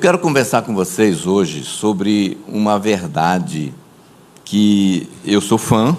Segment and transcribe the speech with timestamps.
[0.00, 3.74] quero conversar com vocês hoje sobre uma verdade
[4.46, 5.94] que eu sou fã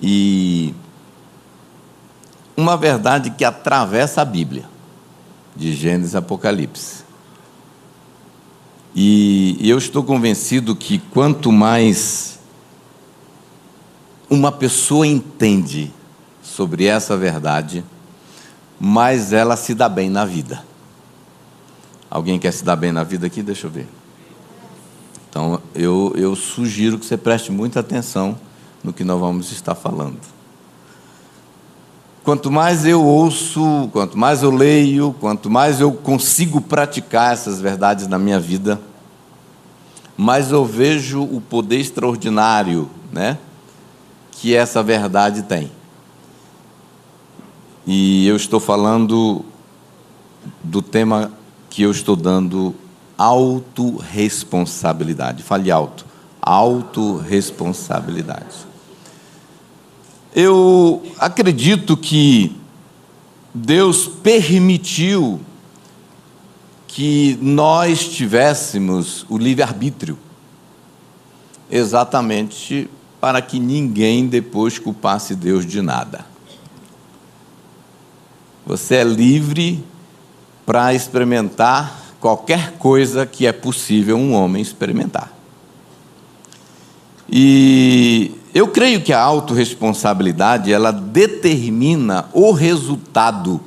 [0.00, 0.72] e
[2.56, 4.64] uma verdade que atravessa a Bíblia,
[5.54, 7.04] de Gênesis a Apocalipse.
[8.94, 12.38] E eu estou convencido que quanto mais
[14.30, 15.92] uma pessoa entende
[16.42, 17.84] sobre essa verdade,
[18.80, 20.64] mais ela se dá bem na vida.
[22.10, 23.42] Alguém quer se dar bem na vida aqui?
[23.42, 23.88] Deixa eu ver.
[25.28, 28.38] Então, eu, eu sugiro que você preste muita atenção
[28.82, 30.18] no que nós vamos estar falando.
[32.24, 38.08] Quanto mais eu ouço, quanto mais eu leio, quanto mais eu consigo praticar essas verdades
[38.08, 38.80] na minha vida,
[40.16, 43.38] mais eu vejo o poder extraordinário, né,
[44.32, 45.70] que essa verdade tem.
[47.86, 49.44] E eu estou falando
[50.64, 51.30] do tema
[51.76, 52.74] que eu estou dando
[53.18, 55.42] autorresponsabilidade.
[55.42, 56.06] Fale alto.
[56.40, 58.64] Autorresponsabilidade.
[60.34, 62.56] Eu acredito que
[63.52, 65.38] Deus permitiu
[66.88, 70.18] que nós tivéssemos o livre-arbítrio,
[71.70, 72.88] exatamente
[73.20, 76.24] para que ninguém depois culpasse Deus de nada.
[78.64, 79.84] Você é livre
[80.66, 85.32] para experimentar qualquer coisa que é possível um homem experimentar.
[87.30, 93.60] E eu creio que a autorresponsabilidade, ela determina o resultado.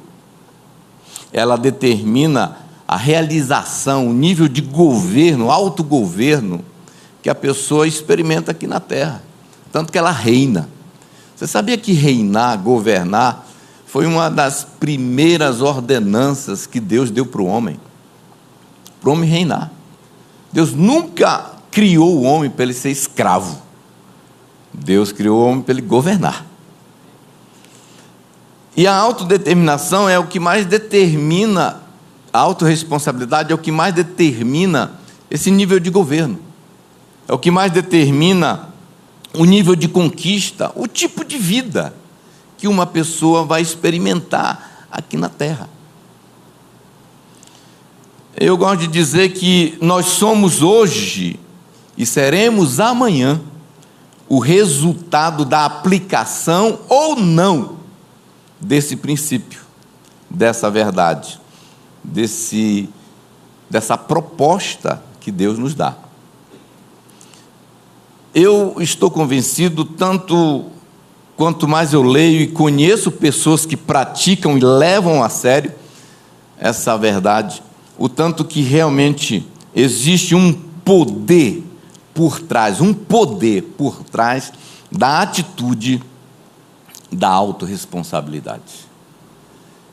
[1.32, 6.66] Ela determina a realização, o nível de governo, autogoverno
[7.22, 9.22] que a pessoa experimenta aqui na terra.
[9.72, 10.68] Tanto que ela reina.
[11.36, 13.48] Você sabia que reinar, governar,
[13.92, 17.80] foi uma das primeiras ordenanças que Deus deu para o homem?
[19.00, 19.72] para o homem reinar.
[20.52, 23.62] Deus nunca criou o homem para ele ser escravo.
[24.74, 26.46] Deus criou o homem para ele governar.
[28.76, 31.82] E a autodeterminação é o que mais determina,
[32.32, 35.00] a autorresponsabilidade é o que mais determina
[35.32, 36.40] esse nível de governo.
[37.28, 38.70] É o que mais determina
[39.34, 41.94] o nível de conquista, o tipo de vida
[42.60, 45.70] que uma pessoa vai experimentar aqui na terra.
[48.36, 51.40] Eu gosto de dizer que nós somos hoje
[51.98, 53.42] e seremos amanhã
[54.28, 57.78] o resultado da aplicação ou não
[58.60, 59.62] desse princípio,
[60.30, 61.40] dessa verdade,
[62.04, 62.90] desse,
[63.70, 65.96] dessa proposta que Deus nos dá.
[68.34, 70.66] Eu estou convencido, tanto
[71.40, 75.72] quanto mais eu leio e conheço pessoas que praticam e levam a sério
[76.58, 77.64] essa verdade,
[77.98, 81.64] o tanto que realmente existe um poder
[82.14, 84.52] por trás, um poder por trás
[84.92, 86.04] da atitude
[87.10, 88.90] da autorresponsabilidade.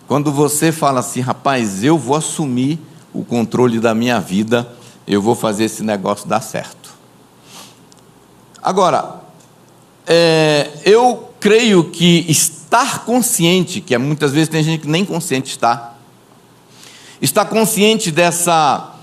[0.08, 2.76] Quando você fala assim, rapaz, eu vou assumir
[3.14, 4.68] o controle da minha vida,
[5.06, 6.92] eu vou fazer esse negócio dar certo.
[8.60, 9.25] Agora,
[10.06, 15.50] é, eu creio que estar consciente, que é, muitas vezes tem gente que nem consciente
[15.50, 15.94] está,
[17.20, 18.94] está consciente dessa,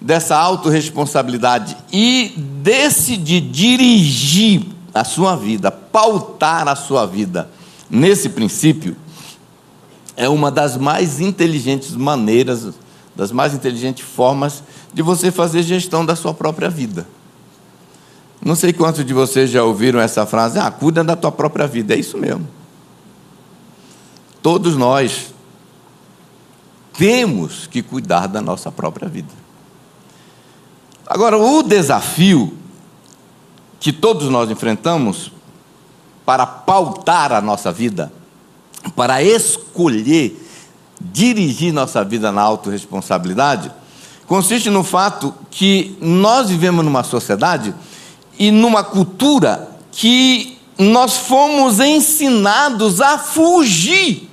[0.00, 4.62] dessa autorresponsabilidade e decidir dirigir
[4.94, 7.50] a sua vida, pautar a sua vida
[7.88, 8.96] nesse princípio,
[10.16, 12.74] é uma das mais inteligentes maneiras,
[13.14, 14.62] das mais inteligentes formas
[14.92, 17.06] de você fazer gestão da sua própria vida.
[18.42, 21.94] Não sei quantos de vocês já ouviram essa frase, ah, cuida da tua própria vida.
[21.94, 22.48] É isso mesmo.
[24.42, 25.34] Todos nós
[26.94, 29.28] temos que cuidar da nossa própria vida.
[31.06, 32.56] Agora, o desafio
[33.78, 35.32] que todos nós enfrentamos
[36.24, 38.12] para pautar a nossa vida,
[38.94, 40.46] para escolher
[41.00, 43.72] dirigir nossa vida na autorresponsabilidade,
[44.26, 47.74] consiste no fato que nós vivemos numa sociedade
[48.40, 54.30] e numa cultura que nós fomos ensinados a fugir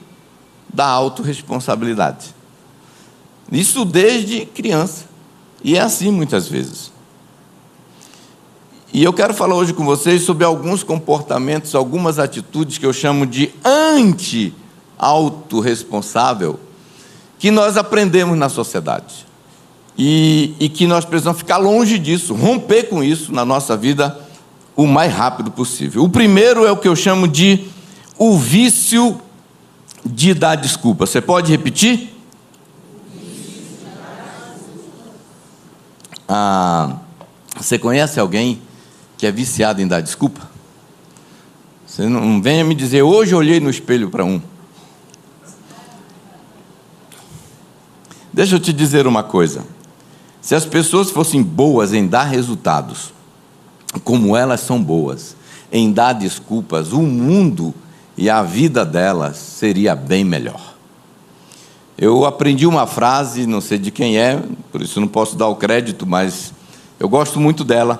[0.74, 2.34] da autorresponsabilidade.
[3.52, 5.04] Isso desde criança.
[5.62, 6.90] E é assim muitas vezes.
[8.94, 13.28] E eu quero falar hoje com vocês sobre alguns comportamentos, algumas atitudes que eu chamo
[13.28, 16.58] de anti-autorresponsável,
[17.38, 19.28] que nós aprendemos na sociedade.
[19.98, 24.20] E, e que nós precisamos ficar longe disso, romper com isso na nossa vida
[24.76, 26.04] o mais rápido possível.
[26.04, 27.66] O primeiro é o que eu chamo de
[28.18, 29.20] o vício
[30.06, 31.06] de dar desculpa.
[31.06, 32.14] Você pode repetir?
[36.30, 36.98] Ah,
[37.56, 38.62] você conhece alguém
[39.18, 40.48] que é viciado em dar desculpa?
[41.86, 44.40] Você não venha me dizer, hoje eu olhei no espelho para um.
[48.32, 49.66] Deixa eu te dizer uma coisa.
[50.48, 53.12] Se as pessoas fossem boas em dar resultados,
[54.06, 55.36] como elas são boas
[55.74, 57.74] em dar desculpas, o mundo
[58.16, 60.74] e a vida delas seria bem melhor.
[61.98, 64.42] Eu aprendi uma frase, não sei de quem é,
[64.72, 66.54] por isso não posso dar o crédito, mas
[66.98, 68.00] eu gosto muito dela.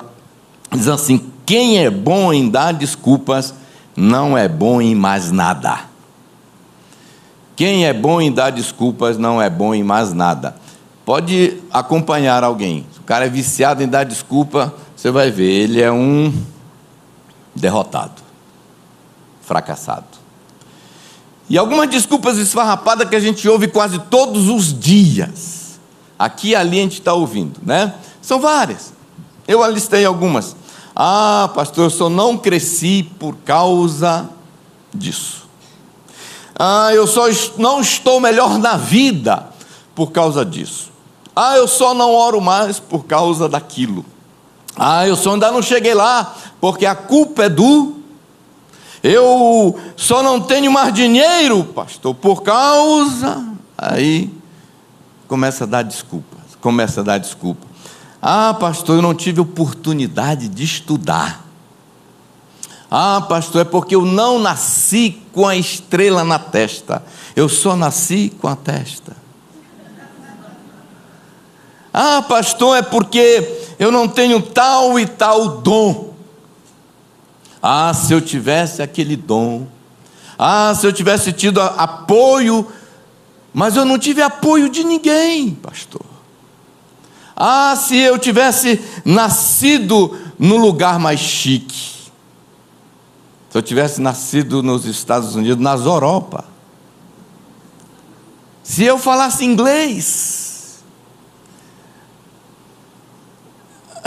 [0.72, 3.54] Diz assim: quem é bom em dar desculpas
[3.94, 5.82] não é bom em mais nada.
[7.58, 10.56] Quem é bom em dar desculpas não é bom em mais nada.
[11.08, 12.86] Pode acompanhar alguém.
[13.00, 16.34] O cara é viciado em dar desculpa, você vai ver, ele é um
[17.56, 18.22] derrotado,
[19.40, 20.04] fracassado.
[21.50, 25.80] E algumas desculpas esfarrapadas que a gente ouve quase todos os dias.
[26.20, 27.96] Aqui e ali a gente está ouvindo, né?
[28.22, 28.92] São várias.
[29.48, 30.58] Eu alistei algumas.
[30.94, 34.30] Ah, pastor, eu só não cresci por causa
[34.94, 35.48] disso.
[36.60, 37.28] Ah, eu só
[37.58, 39.48] não estou melhor na vida
[39.96, 40.97] por causa disso.
[41.40, 44.04] Ah, eu só não oro mais por causa daquilo.
[44.76, 47.98] Ah, eu só ainda não cheguei lá porque a culpa é do.
[49.04, 53.46] Eu só não tenho mais dinheiro, pastor, por causa.
[53.78, 54.34] Aí
[55.28, 57.68] começa a dar desculpa, começa a dar desculpa.
[58.20, 61.46] Ah, pastor, eu não tive oportunidade de estudar.
[62.90, 67.04] Ah, pastor, é porque eu não nasci com a estrela na testa.
[67.36, 69.16] Eu só nasci com a testa.
[72.00, 76.14] Ah, pastor, é porque eu não tenho tal e tal dom.
[77.60, 79.66] Ah, se eu tivesse aquele dom.
[80.38, 82.68] Ah, se eu tivesse tido apoio.
[83.52, 86.06] Mas eu não tive apoio de ninguém, pastor.
[87.36, 92.12] Ah, se eu tivesse nascido no lugar mais chique.
[93.50, 96.46] Se eu tivesse nascido nos Estados Unidos, nas Europa.
[98.62, 100.47] Se eu falasse inglês.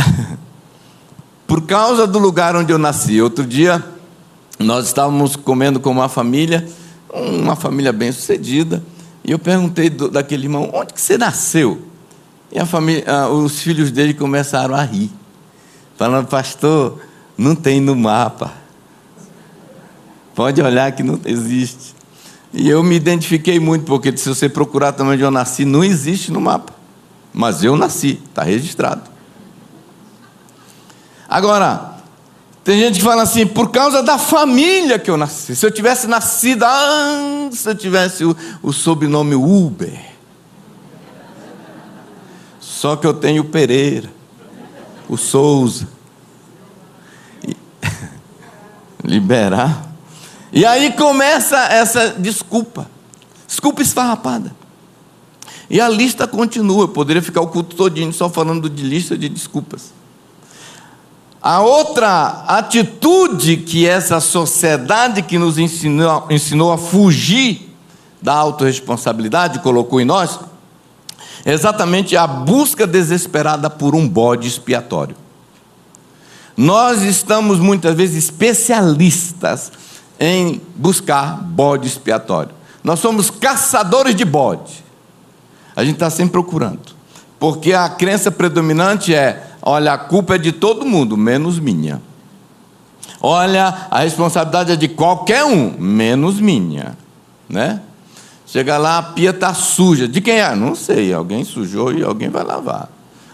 [1.47, 3.21] Por causa do lugar onde eu nasci.
[3.21, 3.85] Outro dia,
[4.59, 6.69] nós estávamos comendo com uma família,
[7.13, 8.83] uma família bem sucedida,
[9.25, 11.83] e eu perguntei do, daquele irmão: onde que você nasceu?
[12.53, 15.11] E a família, os filhos dele começaram a rir,
[15.97, 17.01] falando, pastor,
[17.37, 18.53] não tem no mapa.
[20.35, 21.95] Pode olhar que não existe.
[22.53, 26.33] E eu me identifiquei muito, porque se você procurar também onde eu nasci, não existe
[26.33, 26.73] no mapa.
[27.33, 29.10] Mas eu nasci, está registrado.
[31.31, 31.95] Agora,
[32.65, 35.55] tem gente que fala assim, por causa da família que eu nasci.
[35.55, 39.97] Se eu tivesse nascido, ah, se eu tivesse o, o sobrenome Uber,
[42.59, 44.11] só que eu tenho o Pereira,
[45.09, 45.87] o Souza.
[47.47, 47.57] E...
[49.05, 49.87] Liberar.
[50.53, 52.91] E aí começa essa desculpa.
[53.47, 54.53] Desculpa esfarrapada.
[55.69, 56.83] E a lista continua.
[56.83, 60.00] Eu poderia ficar o culto todinho só falando de lista de desculpas.
[61.43, 67.75] A outra atitude que essa sociedade que nos ensinou, ensinou a fugir
[68.21, 70.39] da autorresponsabilidade colocou em nós
[71.47, 75.17] exatamente a busca desesperada por um bode expiatório.
[76.57, 79.73] Nós estamos muitas vezes especialistas
[80.19, 82.51] em buscar bode expiatório.
[82.85, 84.85] Nós somos caçadores de bode.
[85.75, 86.81] A gente está sempre procurando.
[87.39, 92.01] Porque a crença predominante é: olha, a culpa é de todo mundo, menos minha.
[93.21, 96.97] Olha, a responsabilidade é de qualquer um, menos minha.
[97.49, 97.81] Né?
[98.47, 100.09] Chega lá, a pia está suja.
[100.09, 100.55] De quem é?
[100.55, 101.13] Não sei.
[101.13, 102.89] Alguém sujou e alguém vai lavar.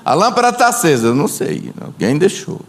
[0.05, 1.73] A lâmpada está acesa, não sei.
[1.81, 2.61] Alguém deixou.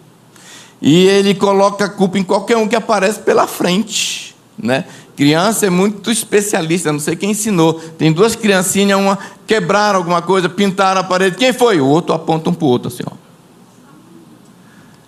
[0.81, 4.35] E ele coloca a culpa em qualquer um que aparece pela frente.
[4.57, 4.85] Né?
[5.15, 7.73] Criança é muito especialista, não sei quem ensinou.
[7.97, 11.35] Tem duas criancinhas, uma quebraram alguma coisa, pintaram a parede.
[11.35, 11.81] Quem foi?
[11.81, 13.03] O outro aponta um para o outro assim.
[13.05, 13.26] Ó.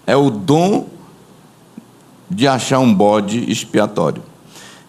[0.09, 0.87] É o dom
[2.27, 4.23] de achar um bode expiatório.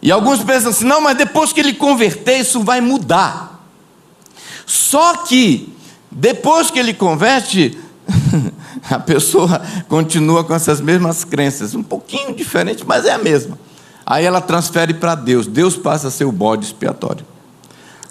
[0.01, 3.63] E alguns pensam assim: não, mas depois que ele converter, isso vai mudar.
[4.65, 5.71] Só que,
[6.09, 7.77] depois que ele converte,
[8.89, 13.59] a pessoa continua com essas mesmas crenças, um pouquinho diferente, mas é a mesma.
[14.03, 17.23] Aí ela transfere para Deus, Deus passa a ser o bode expiatório.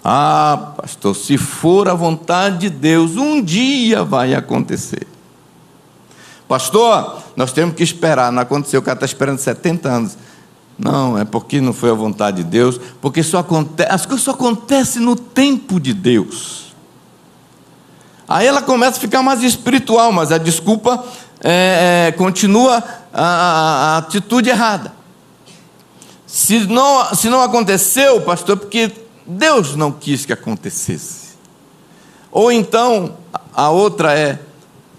[0.01, 5.10] Ah, pastor, se for a vontade de Deus, um dia vai acontecer.
[6.51, 10.17] Pastor, nós temos que esperar, não aconteceu, o cara está esperando 70 anos.
[10.77, 14.31] Não, é porque não foi a vontade de Deus, porque só acontece, as coisas só
[14.31, 16.73] acontecem no tempo de Deus.
[18.27, 21.01] Aí ela começa a ficar mais espiritual, mas a desculpa
[21.41, 24.91] é, é, continua a, a, atitude errada.
[26.27, 28.91] Se não, se não aconteceu, pastor, porque
[29.25, 31.29] Deus não quis que acontecesse.
[32.29, 33.15] Ou então,
[33.55, 34.37] a outra é,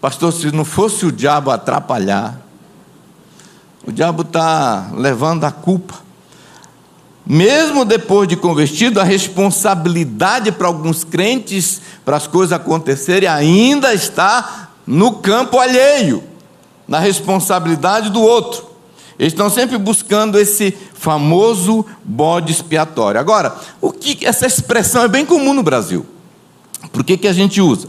[0.03, 2.37] pastor, se não fosse o diabo atrapalhar,
[3.87, 5.95] o diabo está levando a culpa.
[7.25, 14.71] Mesmo depois de convertido, a responsabilidade para alguns crentes, para as coisas acontecerem, ainda está
[14.85, 16.25] no campo alheio,
[16.89, 18.67] na responsabilidade do outro.
[19.17, 23.21] Eles estão sempre buscando esse famoso bode expiatório.
[23.21, 26.05] Agora, o que essa expressão é bem comum no Brasil.
[26.91, 27.87] Por que, que a gente usa?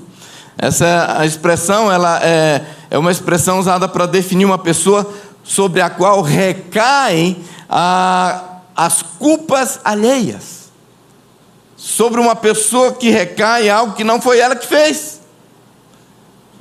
[0.57, 5.11] Essa a expressão ela é, é uma expressão usada para definir uma pessoa
[5.43, 10.71] sobre a qual recaem a, as culpas alheias.
[11.75, 15.21] Sobre uma pessoa que recai algo que não foi ela que fez.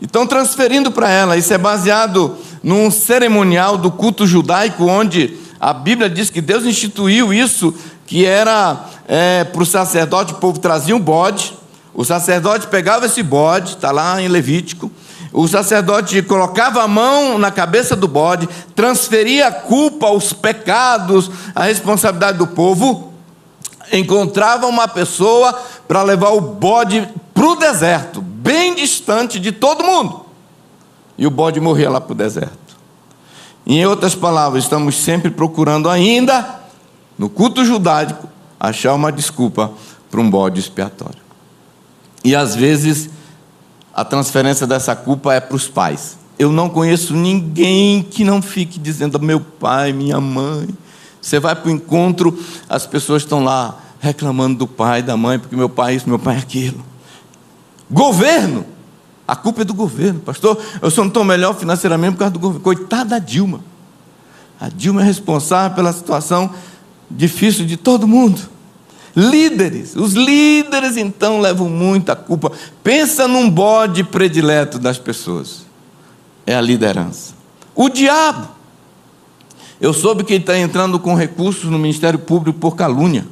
[0.01, 1.37] Estão transferindo para ela.
[1.37, 7.33] Isso é baseado num cerimonial do culto judaico, onde a Bíblia diz que Deus instituiu
[7.33, 7.73] isso,
[8.05, 11.55] que era é, para o sacerdote, o povo trazia um bode,
[11.95, 14.91] o sacerdote pegava esse bode, está lá em Levítico,
[15.33, 21.65] o sacerdote colocava a mão na cabeça do bode, transferia a culpa, os pecados, a
[21.65, 23.13] responsabilidade do povo,
[23.93, 30.27] encontrava uma pessoa para levar o bode para o deserto, bem distante de todo mundo.
[31.17, 32.77] E o bode morria lá para o deserto.
[33.67, 36.61] Em outras palavras, estamos sempre procurando ainda,
[37.19, 39.73] no culto judaico, achar uma desculpa
[40.11, 41.21] para um bode expiatório.
[42.25, 43.11] E às vezes
[43.95, 46.17] a transferência dessa culpa é para os pais.
[46.39, 50.69] Eu não conheço ninguém que não fique dizendo meu pai, minha mãe.
[51.21, 52.37] Você vai para o encontro,
[52.69, 56.19] as pessoas estão lá reclamando do pai, da mãe, porque meu pai é isso, meu
[56.19, 56.85] pai é aquilo.
[57.89, 58.65] Governo,
[59.29, 60.61] a culpa é do governo, pastor.
[60.81, 62.61] Eu só não estou melhor financeiramente por causa do governo.
[62.63, 63.61] Coitada da Dilma.
[64.61, 66.51] A Dilma é responsável pela situação
[67.11, 68.41] difícil de todo mundo.
[69.15, 72.51] Líderes, os líderes então levam muita culpa.
[72.83, 75.67] Pensa num bode predileto das pessoas.
[76.47, 77.35] É a liderança.
[77.75, 78.49] O diabo.
[79.79, 83.27] Eu soube que ele está entrando com recursos no Ministério Público por calúnia.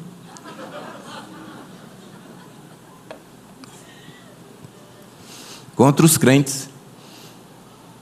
[5.74, 6.68] Contra os crentes.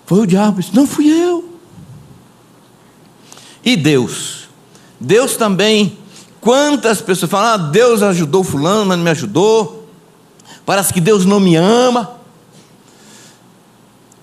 [0.05, 1.59] Foi o diabo, não fui eu.
[3.65, 4.49] E Deus.
[4.99, 5.97] Deus também
[6.41, 9.89] Quantas pessoas falam, ah, Deus ajudou fulano, mas não me ajudou.
[10.65, 12.19] Parece que Deus não me ama.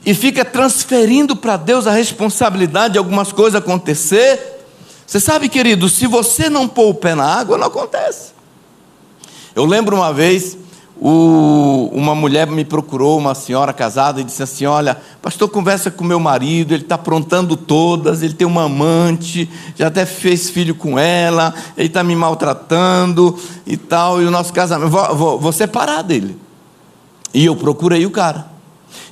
[0.06, 4.64] E fica transferindo para Deus a responsabilidade de algumas coisas acontecer.
[5.06, 8.34] Você sabe, querido, se você não pôr o pé na água, não acontece.
[9.56, 10.58] Eu lembro uma vez,
[10.98, 16.04] o, uma mulher me procurou, uma senhora casada, e disse assim: Olha, pastor, conversa com
[16.04, 20.98] meu marido, ele está aprontando todas, ele tem uma amante, já até fez filho com
[20.98, 23.38] ela, ele está me maltratando
[23.68, 26.38] e tal, e o nosso casamento, vou, vou, vou separar dele.
[27.34, 28.48] E eu procurei o cara.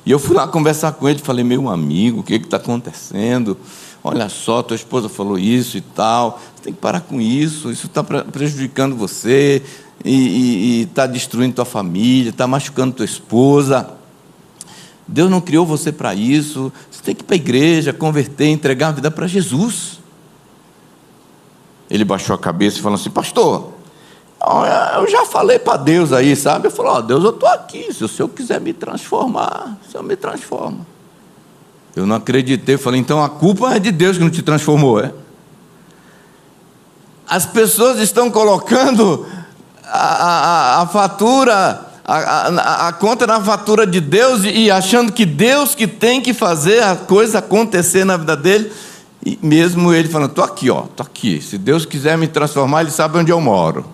[0.06, 3.58] E eu fui lá conversar com ele, falei: Meu amigo, o que está acontecendo?
[4.02, 7.86] Olha só, tua esposa falou isso e tal, você tem que parar com isso, isso
[7.86, 9.62] está prejudicando você,
[10.04, 13.88] e está destruindo tua família, está machucando tua esposa.
[15.08, 16.72] Deus não criou você para isso.
[16.90, 19.98] Você tem que ir para a igreja, converter, entregar a vida para Jesus.
[21.88, 23.72] Ele baixou a cabeça e falou assim: Pastor,
[24.96, 26.66] eu já falei para Deus aí, sabe?
[26.66, 27.92] Eu falei: oh, Deus, eu estou aqui.
[27.92, 30.86] Se o Senhor quiser me transformar, o Senhor me transforma.
[31.96, 32.76] Eu não acreditei.
[32.76, 35.12] Falei: Então a culpa é de Deus que não te transformou, é?
[37.26, 39.26] As pessoas estão colocando
[39.96, 45.74] a, a, fatura, a, a, a, conta na fatura de Deus e achando que Deus
[45.74, 48.72] que tem que fazer a coisa acontecer na vida dele.
[49.24, 51.40] E mesmo ele falando, estou aqui, ó, estou aqui.
[51.40, 53.86] Se Deus quiser me transformar, Ele sabe onde eu moro.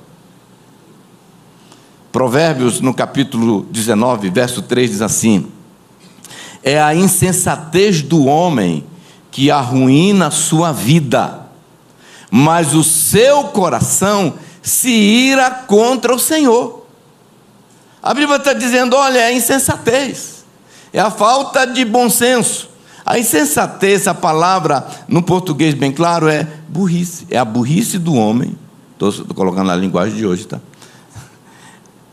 [2.11, 5.47] Provérbios, no capítulo 19, verso 3, diz assim:
[6.65, 8.85] É a insensatez do homem
[9.31, 11.47] que arruína a sua vida,
[12.29, 16.87] mas o seu coração se ira contra o Senhor.
[18.03, 20.45] A Bíblia está dizendo: olha, é insensatez,
[20.93, 22.69] é a falta de bom senso.
[23.05, 28.57] A insensatez, a palavra no português bem claro, é burrice, é a burrice do homem.
[28.93, 30.61] Estou colocando na linguagem de hoje, tá?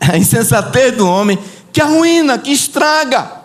[0.00, 1.38] A insensatez do homem
[1.70, 3.38] que arruína, que estraga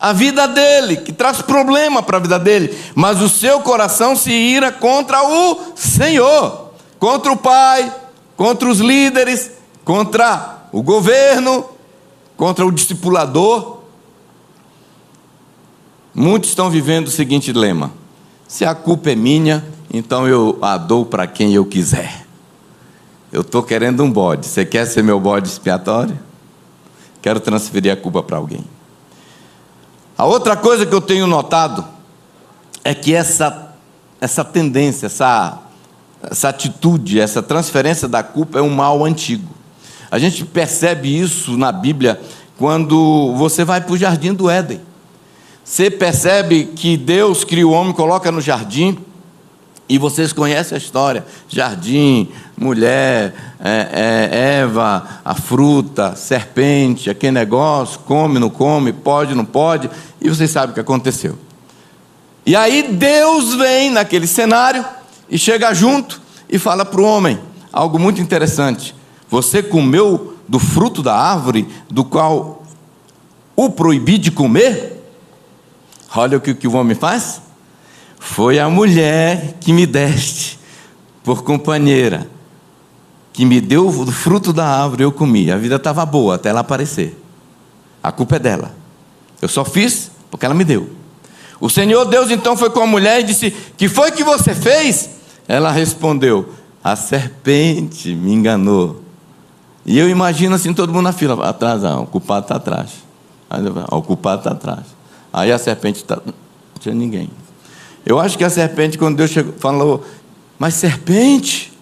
[0.00, 4.30] a vida dele, que traz problema para a vida dele, mas o seu coração se
[4.30, 7.92] ira contra o Senhor, contra o Pai,
[8.38, 9.50] contra os líderes,
[9.84, 11.68] contra o governo,
[12.36, 13.80] contra o discipulador.
[16.14, 17.90] Muitos estão vivendo o seguinte dilema:
[18.46, 22.26] se a culpa é minha, então eu a dou para quem eu quiser.
[23.32, 24.46] Eu estou querendo um bode.
[24.46, 26.18] Você quer ser meu bode expiatório?
[27.20, 28.64] Quero transferir a culpa para alguém.
[30.16, 31.84] A outra coisa que eu tenho notado
[32.84, 33.74] é que essa,
[34.20, 35.58] essa tendência, essa,
[36.22, 39.48] essa atitude, essa transferência da culpa é um mal antigo.
[40.10, 42.20] A gente percebe isso na Bíblia
[42.56, 44.80] quando você vai para o jardim do Éden.
[45.64, 48.98] Você percebe que Deus cria o homem, coloca no jardim,
[49.88, 58.00] e vocês conhecem a história: jardim, mulher, é, é, Eva, a fruta, serpente, aquele negócio,
[58.00, 61.38] come, não come, pode, não pode, e vocês sabem o que aconteceu.
[62.44, 64.84] E aí Deus vem naquele cenário
[65.30, 67.38] e chega junto e fala para o homem
[67.72, 68.94] algo muito interessante:
[69.28, 72.62] Você comeu do fruto da árvore do qual
[73.54, 74.94] o proibi de comer?
[76.14, 77.42] Olha o que, que o homem faz.
[78.18, 80.58] Foi a mulher que me deste
[81.22, 82.26] por companheira,
[83.32, 85.50] que me deu o fruto da árvore, eu comi.
[85.50, 87.22] A vida estava boa até ela aparecer.
[88.02, 88.74] A culpa é dela.
[89.40, 90.88] Eu só fiz porque ela me deu.
[91.60, 95.17] O Senhor Deus então foi com a mulher e disse: Que foi que você fez?
[95.48, 96.52] Ela respondeu:
[96.84, 99.02] A serpente me enganou.
[99.86, 102.90] E eu imagino assim todo mundo na fila, atrás, ah, o culpado está atrás.
[103.90, 104.84] o culpado está atrás.
[105.32, 106.16] Aí a serpente está.
[106.16, 106.34] Não
[106.78, 107.30] tinha ninguém.
[108.04, 110.04] Eu acho que a serpente, quando Deus chegou, falou,
[110.58, 111.72] mas serpente?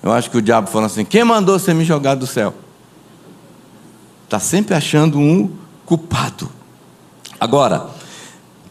[0.00, 2.54] Eu acho que o diabo falou assim: quem mandou você me jogar do céu?
[4.24, 5.50] Está sempre achando um
[5.84, 6.48] culpado.
[7.40, 7.88] Agora,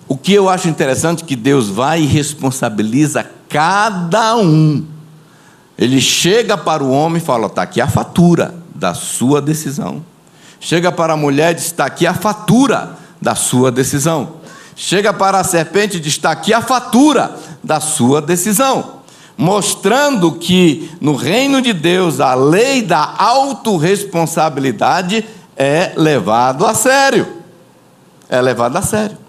[0.07, 4.83] o que eu acho interessante é que Deus vai e responsabiliza cada um.
[5.77, 10.03] Ele chega para o homem e fala: está aqui a fatura da sua decisão.
[10.59, 14.41] Chega para a mulher e diz: está aqui a fatura da sua decisão.
[14.75, 19.03] Chega para a serpente e diz: está aqui a fatura da sua decisão.
[19.37, 25.23] Mostrando que no reino de Deus a lei da autorresponsabilidade
[25.55, 27.27] é levado a sério.
[28.29, 29.22] É levado a sério.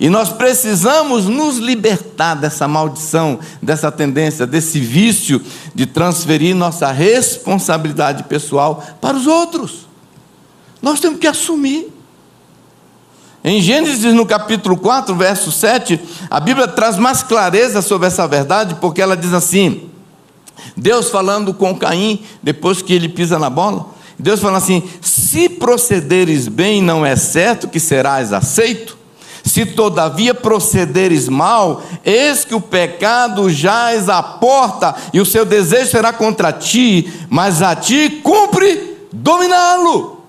[0.00, 5.42] E nós precisamos nos libertar dessa maldição, dessa tendência, desse vício
[5.74, 9.86] de transferir nossa responsabilidade pessoal para os outros.
[10.80, 11.92] Nós temos que assumir.
[13.44, 18.76] Em Gênesis, no capítulo 4, verso 7, a Bíblia traz mais clareza sobre essa verdade,
[18.76, 19.90] porque ela diz assim:
[20.74, 23.86] Deus falando com Caim, depois que ele pisa na bola,
[24.18, 28.99] Deus fala assim: Se procederes bem, não é certo que serás aceito?
[29.44, 35.90] Se todavia procederes mal, eis que o pecado jaz à porta, e o seu desejo
[35.90, 40.24] será contra ti, mas a ti cumpre dominá-lo.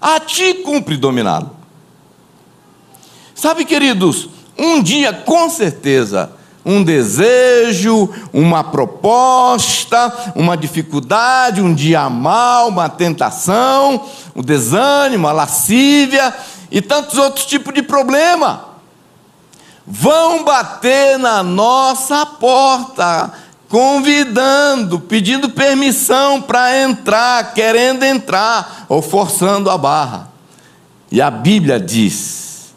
[0.00, 1.50] A ti cumpre dominá-lo.
[3.34, 6.30] Sabe, queridos, um dia com certeza,
[6.64, 14.02] um desejo, uma proposta, uma dificuldade, um dia mal, uma tentação,
[14.34, 16.32] o desânimo, a lascívia
[16.74, 18.64] e tantos outros tipos de problema
[19.86, 23.32] vão bater na nossa porta,
[23.68, 30.32] convidando, pedindo permissão para entrar, querendo entrar ou forçando a barra.
[31.12, 32.74] E a Bíblia diz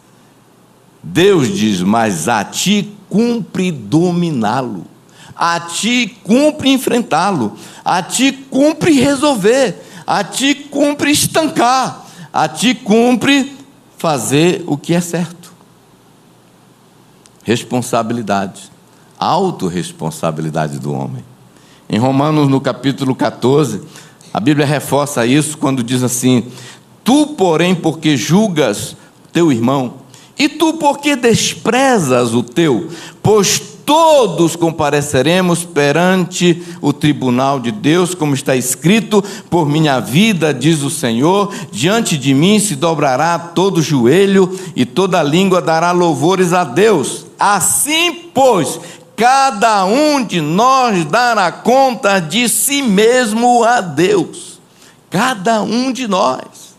[1.01, 4.86] Deus diz: Mas a ti cumpre dominá-lo,
[5.36, 13.57] a ti cumpre enfrentá-lo, a ti cumpre resolver, a ti cumpre estancar, a ti cumpre
[13.97, 15.53] fazer o que é certo.
[17.43, 18.71] Responsabilidade,
[19.17, 21.23] autorresponsabilidade do homem.
[21.89, 23.81] Em Romanos, no capítulo 14,
[24.33, 26.51] a Bíblia reforça isso quando diz assim:
[27.03, 28.95] Tu, porém, porque julgas
[29.31, 29.95] teu irmão,
[30.38, 32.89] e tu por que desprezas o teu?
[33.23, 40.84] Pois todos compareceremos perante o tribunal de Deus, como está escrito: Por minha vida, diz
[40.84, 46.65] o Senhor, diante de mim se dobrará todo joelho e toda língua dará louvores a
[46.65, 47.26] Deus.
[47.39, 48.78] Assim, pois,
[49.15, 54.60] cada um de nós dará conta de si mesmo a Deus.
[55.10, 56.76] Cada um de nós.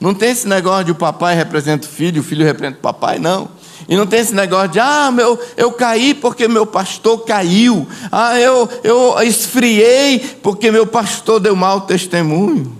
[0.00, 3.18] Não tem esse negócio de o papai representa o filho, o filho representa o papai,
[3.18, 3.55] não.
[3.88, 7.86] E não tem esse negócio de, ah, meu, eu caí porque meu pastor caiu.
[8.10, 12.76] Ah, eu, eu esfriei porque meu pastor deu mau testemunho.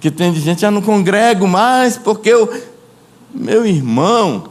[0.00, 2.50] Que tem de gente, ah, não congrego mais porque eu.
[3.32, 4.48] Meu irmão,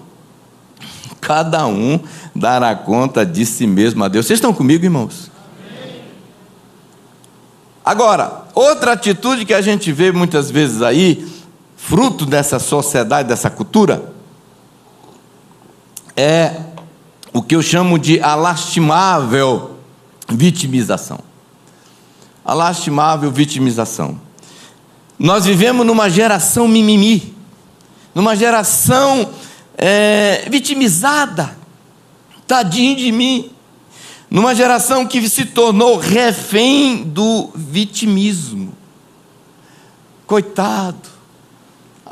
[1.19, 1.99] cada um
[2.35, 4.25] dará conta de si mesmo a Deus.
[4.25, 5.31] Vocês estão comigo, irmãos?
[7.83, 11.27] Agora, outra atitude que a gente vê muitas vezes aí,
[11.85, 14.13] fruto dessa sociedade, dessa cultura,
[16.15, 16.61] é
[17.33, 19.77] o que eu chamo de a lastimável
[20.29, 21.19] vitimização.
[22.45, 24.19] A lastimável vitimização.
[25.19, 27.35] Nós vivemos numa geração mimimi,
[28.15, 29.29] numa geração
[29.77, 31.57] é, vitimizada,
[32.47, 33.51] tadinho de mim,
[34.29, 38.73] numa geração que se tornou refém do vitimismo.
[40.25, 41.12] Coitado,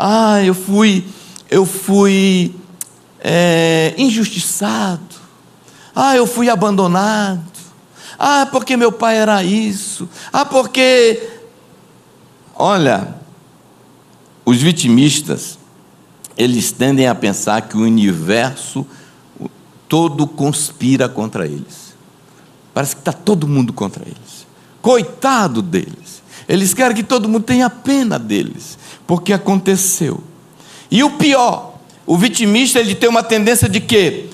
[0.03, 1.05] ah, eu fui,
[1.47, 2.55] eu fui
[3.19, 5.15] é, injustiçado,
[5.95, 7.43] ah, eu fui abandonado,
[8.17, 11.29] ah, porque meu pai era isso, ah, porque.
[12.55, 13.15] Olha,
[14.43, 15.57] os vitimistas,
[16.35, 18.85] eles tendem a pensar que o universo
[19.87, 21.93] todo conspira contra eles.
[22.73, 24.47] Parece que está todo mundo contra eles.
[24.81, 26.21] Coitado deles.
[26.47, 28.77] Eles querem que todo mundo tenha pena deles,
[29.11, 30.23] porque aconteceu.
[30.89, 31.73] E o pior,
[32.05, 34.29] o vitimista ele tem uma tendência de que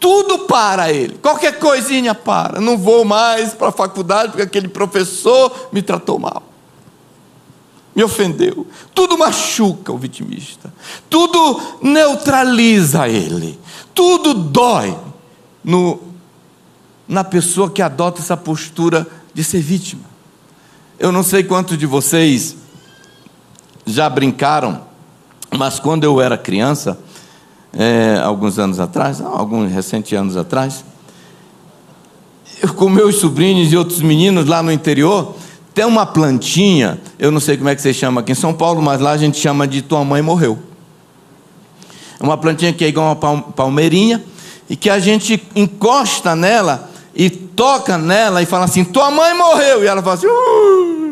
[0.00, 2.58] tudo para ele, qualquer coisinha para.
[2.58, 6.42] Não vou mais para a faculdade porque aquele professor me tratou mal
[7.94, 8.66] me ofendeu.
[8.94, 10.72] Tudo machuca o vitimista.
[11.10, 13.60] Tudo neutraliza ele.
[13.94, 14.96] Tudo dói
[15.62, 16.00] no,
[17.06, 20.02] na pessoa que adota essa postura de ser vítima.
[20.98, 22.63] Eu não sei quantos de vocês
[23.86, 24.80] já brincaram,
[25.56, 26.98] mas quando eu era criança,
[27.72, 30.84] é, alguns anos atrás, alguns recentes anos atrás,
[32.62, 35.34] eu com meus sobrinhos e outros meninos lá no interior,
[35.74, 38.80] tem uma plantinha, eu não sei como é que você chama aqui em São Paulo,
[38.80, 40.58] mas lá a gente chama de tua mãe morreu.
[42.20, 44.22] É uma plantinha que é igual uma palmeirinha
[44.70, 49.84] e que a gente encosta nela e toca nela e fala assim: tua mãe morreu.
[49.84, 51.03] E ela fala assim: uh!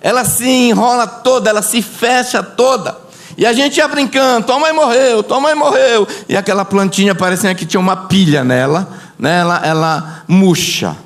[0.00, 2.96] Ela se enrola toda, ela se fecha toda.
[3.36, 6.06] E a gente ia brincando: tua mãe morreu, tua mãe morreu.
[6.28, 9.40] E aquela plantinha parecia que tinha uma pilha nela, né?
[9.40, 10.96] ela, ela murcha.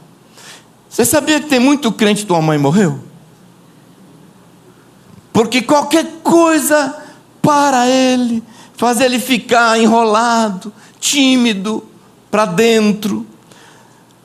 [0.88, 3.00] Você sabia que tem muito crente tua mãe morreu?
[5.33, 6.94] Porque qualquer coisa
[7.42, 8.42] para ele,
[8.76, 11.85] faz ele ficar enrolado, tímido,
[12.30, 13.26] para dentro.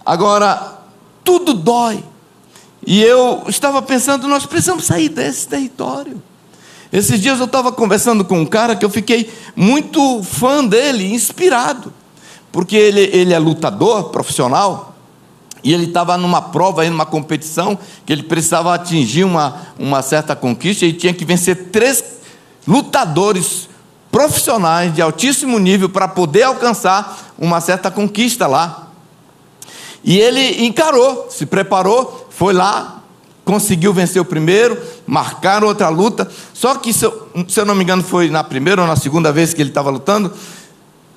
[0.06, 0.80] Agora,
[1.24, 2.04] tudo dói.
[2.86, 6.22] E eu estava pensando, nós precisamos sair desse território.
[6.92, 11.94] Esses dias eu estava conversando com um cara que eu fiquei muito fã dele, inspirado.
[12.52, 14.90] Porque ele, ele é lutador profissional,
[15.64, 20.86] e ele estava numa prova, numa competição, que ele precisava atingir uma, uma certa conquista
[20.86, 22.04] e tinha que vencer três
[22.68, 23.68] lutadores
[24.12, 28.88] profissionais de altíssimo nível para poder alcançar uma certa conquista lá.
[30.04, 33.04] E ele encarou, se preparou, foi lá,
[33.44, 36.26] conseguiu vencer o primeiro, marcaram outra luta.
[36.54, 39.30] Só que, se eu, se eu não me engano, foi na primeira ou na segunda
[39.30, 40.32] vez que ele estava lutando,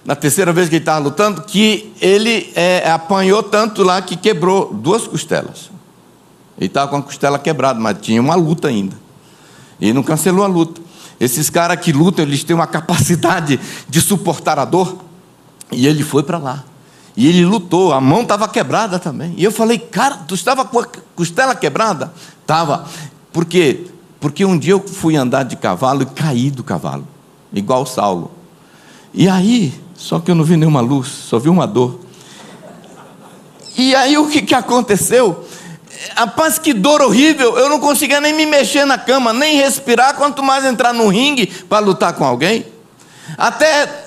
[0.04, 4.74] na terceira vez que ele estava lutando, que ele é, apanhou tanto lá que quebrou
[4.74, 5.70] duas costelas.
[6.58, 8.96] Ele estava com a costela quebrada, mas tinha uma luta ainda.
[9.80, 10.80] E não cancelou a luta.
[11.20, 14.98] Esses caras que lutam, eles têm uma capacidade de suportar a dor.
[15.70, 16.64] E ele foi para lá.
[17.16, 19.35] E ele lutou, a mão estava quebrada também.
[19.37, 22.12] E eu falei, cara, tu estava com a costela quebrada?
[22.40, 22.87] Estava.
[23.33, 23.87] Por quê?
[24.18, 27.07] Porque um dia eu fui andar de cavalo e caí do cavalo,
[27.53, 28.31] igual Saulo.
[29.12, 32.01] E aí, só que eu não vi nenhuma luz, só vi uma dor.
[33.77, 35.46] E aí o que, que aconteceu?
[36.16, 40.42] Rapaz, que dor horrível, eu não conseguia nem me mexer na cama, nem respirar, quanto
[40.42, 42.66] mais entrar no ringue para lutar com alguém.
[43.37, 44.01] Até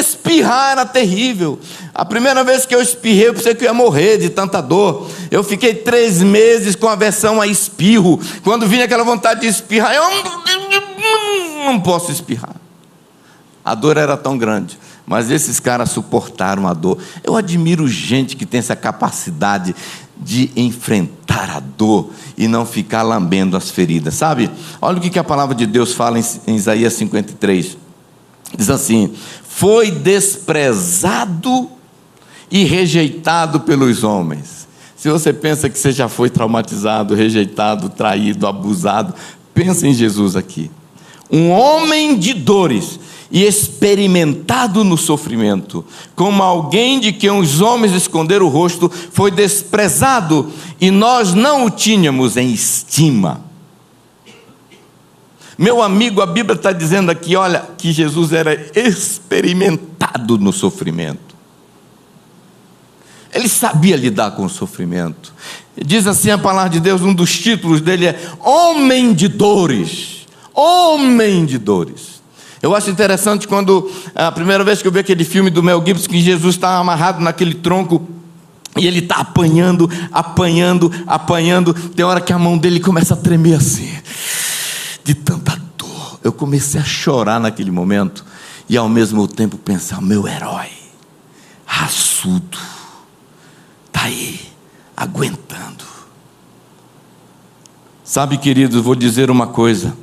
[0.00, 1.58] espirrar era terrível.
[1.94, 5.08] A primeira vez que eu espirrei, eu pensei que eu ia morrer de tanta dor.
[5.30, 8.20] Eu fiquei três meses com aversão a espirro.
[8.42, 10.04] Quando vinha aquela vontade de espirrar, eu
[11.64, 12.56] não posso espirrar.
[13.64, 14.78] A dor era tão grande.
[15.06, 16.98] Mas esses caras suportaram a dor.
[17.24, 19.74] Eu admiro gente que tem essa capacidade
[20.16, 24.50] de enfrentar a dor e não ficar lambendo as feridas, sabe?
[24.80, 27.76] Olha o que a palavra de Deus fala em Isaías 53.
[28.56, 29.14] Diz assim:
[29.52, 31.68] Foi desprezado
[32.50, 34.66] e rejeitado pelos homens.
[34.96, 39.12] Se você pensa que você já foi traumatizado, rejeitado, traído, abusado,
[39.52, 40.70] pensa em Jesus aqui.
[41.30, 42.98] Um homem de dores
[43.30, 45.84] e experimentado no sofrimento,
[46.14, 51.70] como alguém de quem os homens esconderam o rosto, foi desprezado e nós não o
[51.70, 53.49] tínhamos em estima.
[55.60, 61.36] Meu amigo, a Bíblia está dizendo aqui, olha, que Jesus era experimentado no sofrimento.
[63.32, 65.32] Ele sabia lidar com o sofrimento.
[65.76, 70.20] Diz assim a palavra de Deus, um dos títulos dele é Homem de Dores
[70.60, 72.20] homem de dores.
[72.62, 76.08] Eu acho interessante quando a primeira vez que eu vi aquele filme do Mel Gibson,
[76.08, 78.06] que Jesus está amarrado naquele tronco
[78.76, 81.72] e ele está apanhando, apanhando, apanhando.
[81.72, 83.90] Tem hora que a mão dele começa a tremer assim,
[85.04, 86.18] de tanta dor.
[86.22, 88.24] Eu comecei a chorar naquele momento
[88.68, 90.70] e ao mesmo tempo pensar: meu herói,
[91.64, 92.58] raçudo,
[93.86, 94.40] está aí,
[94.96, 95.84] aguentando.
[98.04, 99.96] Sabe, queridos, vou dizer uma coisa.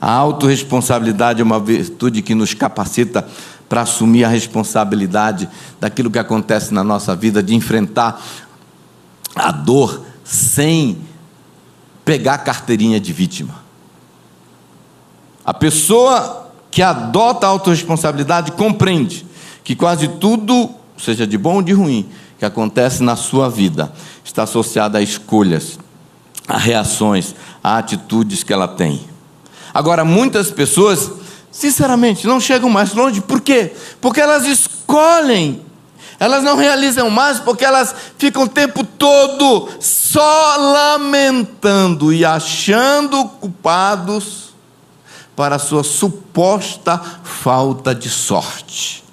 [0.00, 3.26] A autorresponsabilidade é uma virtude que nos capacita
[3.68, 5.48] para assumir a responsabilidade
[5.80, 8.22] daquilo que acontece na nossa vida, de enfrentar
[9.34, 10.98] a dor sem
[12.04, 13.65] pegar carteirinha de vítima.
[15.46, 19.24] A pessoa que adota a autorresponsabilidade compreende
[19.62, 23.92] que quase tudo, seja de bom ou de ruim, que acontece na sua vida,
[24.24, 25.78] está associado a escolhas,
[26.48, 27.32] a reações,
[27.62, 29.00] a atitudes que ela tem.
[29.72, 31.12] Agora, muitas pessoas,
[31.48, 33.72] sinceramente, não chegam mais longe, por quê?
[34.00, 35.62] Porque elas escolhem,
[36.18, 44.45] elas não realizam mais, porque elas ficam o tempo todo só lamentando e achando culpados
[45.36, 49.04] para a sua suposta falta de sorte.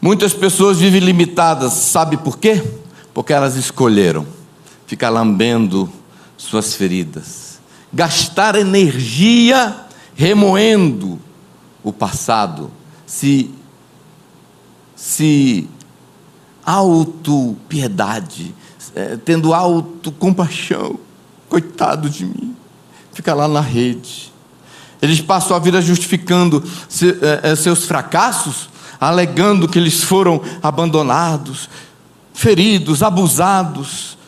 [0.00, 2.62] Muitas pessoas vivem limitadas, sabe por quê?
[3.12, 4.24] Porque elas escolheram
[4.86, 5.90] ficar lambendo
[6.36, 7.58] suas feridas,
[7.92, 11.18] gastar energia remoendo
[11.82, 12.70] o passado,
[13.04, 13.50] se
[14.94, 15.68] se
[16.64, 18.54] auto piedade,
[18.94, 20.98] é, tendo auto compaixão,
[21.48, 22.55] coitado de mim,
[23.16, 24.30] fica lá na rede.
[25.00, 26.62] Eles passam a vida justificando
[27.42, 28.68] é, é, seus fracassos,
[29.00, 31.70] alegando que eles foram abandonados,
[32.34, 34.18] feridos, abusados,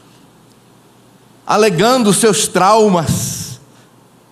[1.46, 3.60] alegando seus traumas,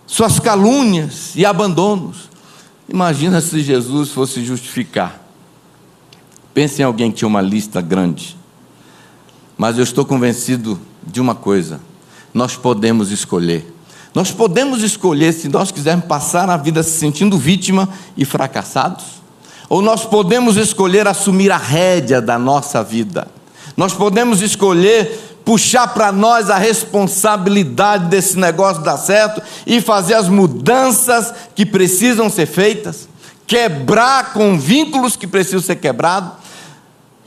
[0.06, 2.30] suas calúnias e abandonos.
[2.88, 5.22] Imagina se Jesus fosse justificar.
[6.54, 8.38] Pense em alguém que tinha uma lista grande.
[9.58, 11.78] Mas eu estou convencido de uma coisa:
[12.32, 13.75] nós podemos escolher.
[14.16, 19.04] Nós podemos escolher se nós quisermos passar a vida se sentindo vítima e fracassados,
[19.68, 23.28] ou nós podemos escolher assumir a rédea da nossa vida.
[23.76, 30.30] Nós podemos escolher puxar para nós a responsabilidade desse negócio dar certo e fazer as
[30.30, 33.06] mudanças que precisam ser feitas,
[33.46, 36.32] quebrar com vínculos que precisam ser quebrados,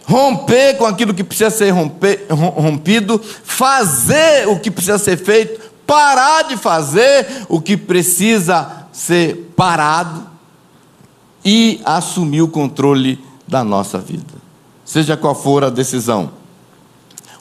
[0.07, 6.43] romper com aquilo que precisa ser romper, rompido, fazer o que precisa ser feito, parar
[6.43, 10.23] de fazer o que precisa ser parado
[11.43, 14.35] e assumir o controle da nossa vida.
[14.85, 16.31] Seja qual for a decisão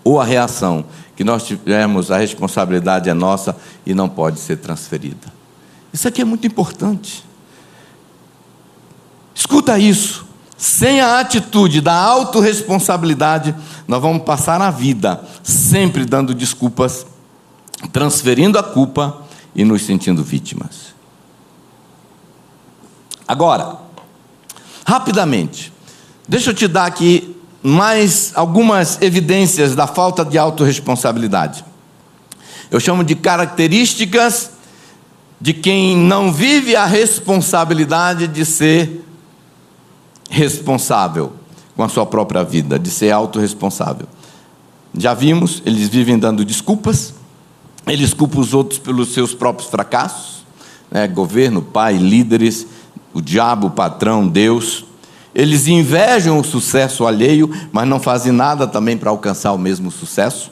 [0.02, 5.30] ou a reação que nós tivermos, a responsabilidade é nossa e não pode ser transferida.
[5.92, 7.22] Isso aqui é muito importante.
[9.34, 10.26] Escuta isso.
[10.56, 13.54] Sem a atitude da autorresponsabilidade,
[13.87, 17.06] nós vamos passar a vida sempre dando desculpas,
[17.92, 19.22] transferindo a culpa
[19.54, 20.94] e nos sentindo vítimas.
[23.26, 23.76] Agora,
[24.86, 25.72] rapidamente,
[26.26, 31.64] deixa eu te dar aqui mais algumas evidências da falta de autorresponsabilidade.
[32.70, 34.52] Eu chamo de características
[35.40, 39.04] de quem não vive a responsabilidade de ser
[40.30, 41.32] responsável
[41.76, 44.06] com a sua própria vida, de ser autorresponsável.
[44.96, 47.14] Já vimos, eles vivem dando desculpas,
[47.94, 50.44] eles culpam os outros pelos seus próprios fracassos,
[50.90, 51.07] né?
[51.07, 52.66] governo, pai, líderes,
[53.12, 54.85] o diabo, o patrão, Deus.
[55.35, 60.51] Eles invejam o sucesso alheio, mas não fazem nada também para alcançar o mesmo sucesso.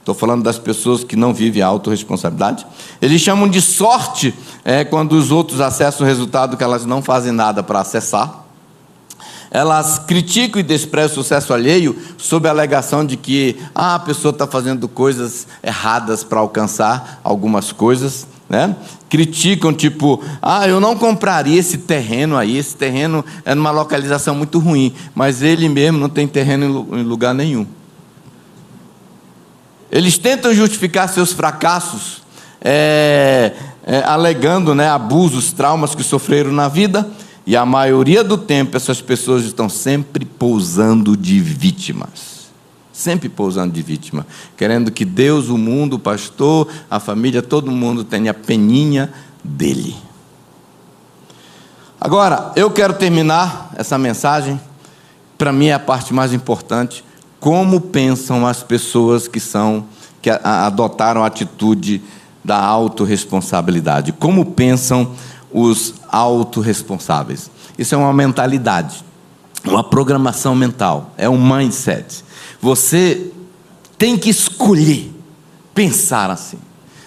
[0.00, 2.64] Estou falando das pessoas que não vivem a autorresponsabilidade.
[3.02, 4.32] Eles chamam de sorte
[4.64, 8.45] é, quando os outros acessam o resultado que elas não fazem nada para acessar.
[9.50, 14.32] Elas criticam e desprezam o sucesso alheio sob a alegação de que ah, a pessoa
[14.32, 18.76] está fazendo coisas erradas para alcançar algumas coisas né?
[19.08, 24.58] Criticam, tipo, ah, eu não compraria esse terreno aí, esse terreno é numa localização muito
[24.58, 27.66] ruim, mas ele mesmo não tem terreno em lugar nenhum.
[29.90, 32.22] Eles tentam justificar seus fracassos,
[32.60, 33.52] é,
[33.84, 37.08] é, alegando né, abusos, traumas que sofreram na vida,
[37.46, 42.36] e a maioria do tempo essas pessoas estão sempre pousando de vítimas
[42.96, 48.02] sempre pousando de vítima, querendo que Deus, o mundo, o pastor, a família, todo mundo
[48.02, 49.12] tenha peninha
[49.44, 49.94] dele.
[52.00, 54.58] Agora, eu quero terminar essa mensagem,
[55.36, 57.04] para mim é a parte mais importante,
[57.38, 59.86] como pensam as pessoas que são
[60.22, 62.02] que adotaram a atitude
[62.42, 64.12] da autorresponsabilidade.
[64.12, 65.12] Como pensam
[65.52, 67.50] os autorresponsáveis?
[67.78, 69.04] Isso é uma mentalidade,
[69.64, 72.24] uma programação mental, é um mindset.
[72.60, 73.30] Você
[73.98, 75.12] tem que escolher
[75.74, 76.58] pensar assim.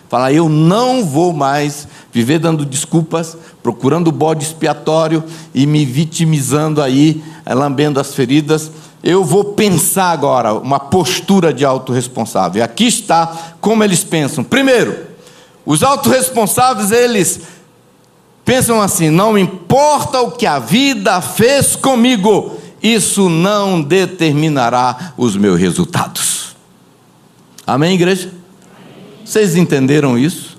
[0.09, 5.23] Falar, eu não vou mais viver dando desculpas, procurando bode expiatório
[5.53, 8.71] e me vitimizando aí, eh, lambendo as feridas.
[9.03, 12.63] Eu vou pensar agora uma postura de autorresponsável.
[12.63, 14.43] Aqui está como eles pensam.
[14.43, 14.97] Primeiro,
[15.63, 17.41] os autorresponsáveis, eles
[18.49, 25.59] pensam assim: não importa o que a vida fez comigo, isso não determinará os meus
[25.59, 26.55] resultados.
[27.67, 28.33] Amém, igreja?
[29.23, 30.57] Vocês entenderam isso?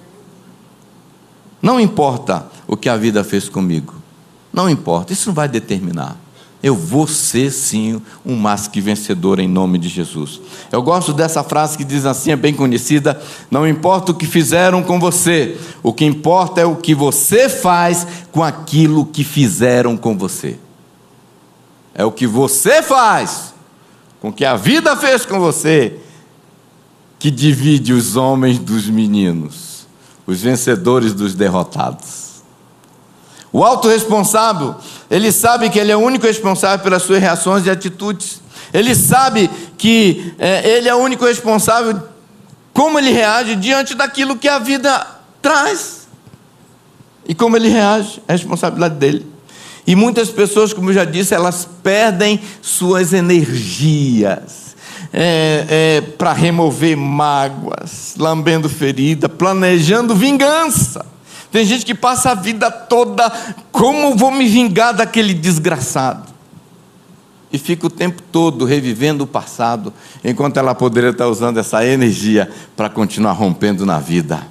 [1.61, 3.96] Não importa o que a vida fez comigo.
[4.53, 6.16] Não importa, isso não vai determinar.
[6.62, 10.40] Eu vou ser sim um mais que vencedor em nome de Jesus.
[10.70, 13.20] Eu gosto dessa frase que diz assim, é bem conhecida:
[13.51, 18.07] não importa o que fizeram com você, o que importa é o que você faz
[18.31, 20.59] com aquilo que fizeram com você.
[21.94, 23.55] É o que você faz
[24.20, 25.99] com o que a vida fez com você
[27.18, 29.87] que divide os homens dos meninos,
[30.27, 32.29] os vencedores dos derrotados.
[33.52, 34.76] O autorresponsável,
[35.10, 38.40] ele sabe que ele é o único responsável pelas suas reações e atitudes.
[38.72, 42.00] Ele sabe que é, ele é o único responsável
[42.72, 45.06] como ele reage diante daquilo que a vida
[45.42, 46.08] traz.
[47.26, 49.26] E como ele reage, é a responsabilidade dele.
[49.86, 54.76] E muitas pessoas, como eu já disse, elas perdem suas energias
[55.12, 61.04] é, é, para remover mágoas, lambendo ferida, planejando vingança.
[61.50, 63.30] Tem gente que passa a vida toda,
[63.72, 66.30] como vou me vingar daquele desgraçado?
[67.52, 69.92] E fica o tempo todo revivendo o passado,
[70.24, 74.46] enquanto ela poderia estar usando essa energia para continuar rompendo na vida.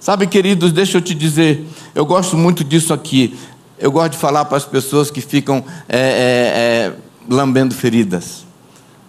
[0.00, 3.38] Sabe, queridos, deixa eu te dizer, eu gosto muito disso aqui.
[3.78, 6.92] Eu gosto de falar para as pessoas que ficam é, é, é
[7.28, 8.44] lambendo feridas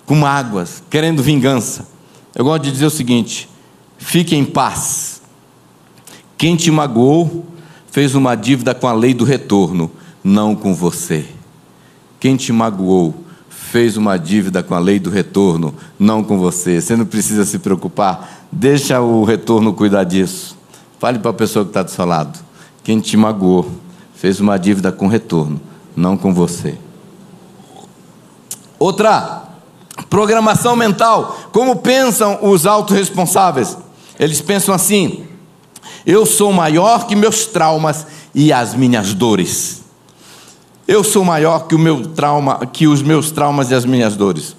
[0.05, 1.87] com mágoas, querendo vingança.
[2.35, 3.49] Eu gosto de dizer o seguinte:
[3.97, 5.10] fique em paz.
[6.41, 7.45] Quem te magoou
[7.91, 9.91] fez uma dívida com a lei do retorno,
[10.23, 11.23] não com você.
[12.19, 13.13] Quem te magoou
[13.47, 16.81] fez uma dívida com a lei do retorno, não com você.
[16.81, 18.47] Você não precisa se preocupar.
[18.51, 20.57] Deixa o retorno cuidar disso.
[20.97, 22.39] Fale para a pessoa que está do seu lado.
[22.83, 23.69] Quem te magoou
[24.15, 25.61] fez uma dívida com retorno,
[25.95, 26.75] não com você.
[28.79, 29.43] Outra,
[30.09, 31.37] Programação mental.
[31.51, 33.77] Como pensam os autorresponsáveis?
[34.19, 35.29] Eles pensam assim:
[36.05, 39.81] eu sou maior que meus traumas e as minhas dores.
[40.87, 44.55] Eu sou maior que o meu trauma, que os meus traumas e as minhas dores.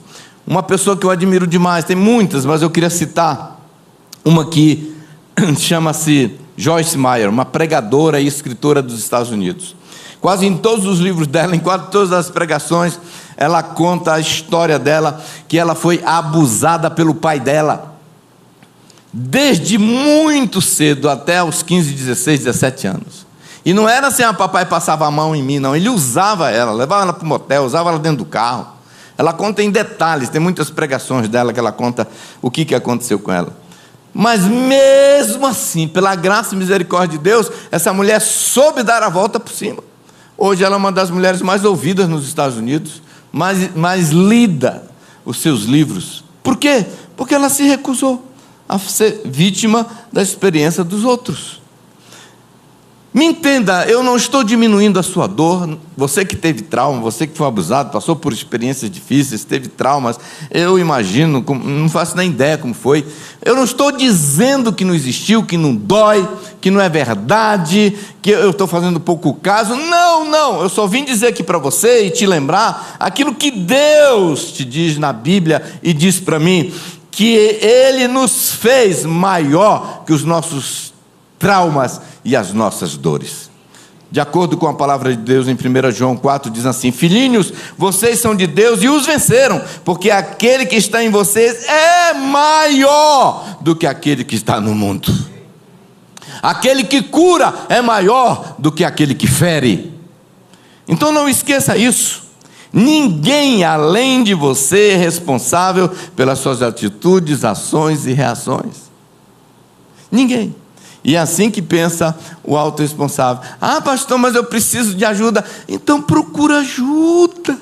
[0.46, 3.60] Uma pessoa que eu admiro demais, tem muitas, mas eu queria citar
[4.24, 4.96] uma que
[5.58, 9.74] chama-se Joyce Meyer, uma pregadora e escritora dos Estados Unidos.
[10.20, 12.98] Quase em todos os livros dela, em quase todas as pregações,
[13.36, 17.91] ela conta a história dela, que ela foi abusada pelo pai dela.
[19.12, 23.26] Desde muito cedo, até os 15, 16, 17 anos.
[23.64, 25.76] E não era assim, ah, papai passava a mão em mim, não.
[25.76, 28.68] Ele usava ela, levava ela para o motel, usava ela dentro do carro.
[29.18, 32.08] Ela conta em detalhes, tem muitas pregações dela que ela conta
[32.40, 33.54] o que, que aconteceu com ela.
[34.14, 39.38] Mas mesmo assim, pela graça e misericórdia de Deus, essa mulher soube dar a volta
[39.38, 39.82] por cima.
[40.36, 44.82] Hoje ela é uma das mulheres mais ouvidas nos Estados Unidos, mais, mais lida
[45.24, 46.24] os seus livros.
[46.42, 46.84] Por quê?
[47.16, 48.31] Porque ela se recusou
[48.74, 51.62] a ser vítima da experiência dos outros.
[53.14, 55.78] Me entenda, eu não estou diminuindo a sua dor.
[55.94, 60.18] Você que teve trauma, você que foi abusado, passou por experiências difíceis, teve traumas.
[60.50, 63.06] Eu imagino, não faço nem ideia como foi.
[63.44, 66.26] Eu não estou dizendo que não existiu, que não dói,
[66.58, 69.76] que não é verdade, que eu estou fazendo pouco caso.
[69.76, 70.62] Não, não.
[70.62, 74.96] Eu só vim dizer aqui para você e te lembrar aquilo que Deus te diz
[74.96, 76.72] na Bíblia e diz para mim
[77.12, 80.92] que Ele nos fez maior que os nossos
[81.38, 83.52] traumas e as nossas dores.
[84.10, 88.18] De acordo com a palavra de Deus em 1 João 4, diz assim: Filhinhos, vocês
[88.18, 93.76] são de Deus e os venceram, porque aquele que está em vocês é maior do
[93.76, 95.12] que aquele que está no mundo.
[96.42, 99.92] Aquele que cura é maior do que aquele que fere.
[100.88, 102.21] Então não esqueça isso.
[102.72, 108.90] Ninguém além de você é responsável pelas suas atitudes, ações e reações.
[110.10, 110.56] Ninguém.
[111.04, 113.42] E é assim que pensa o autorresponsável.
[113.60, 115.44] Ah, pastor, mas eu preciso de ajuda.
[115.68, 117.58] Então procura ajuda.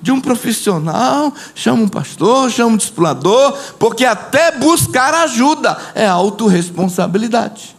[0.00, 7.76] de um profissional, chama um pastor, chama um discipulador, porque até buscar ajuda é autorresponsabilidade.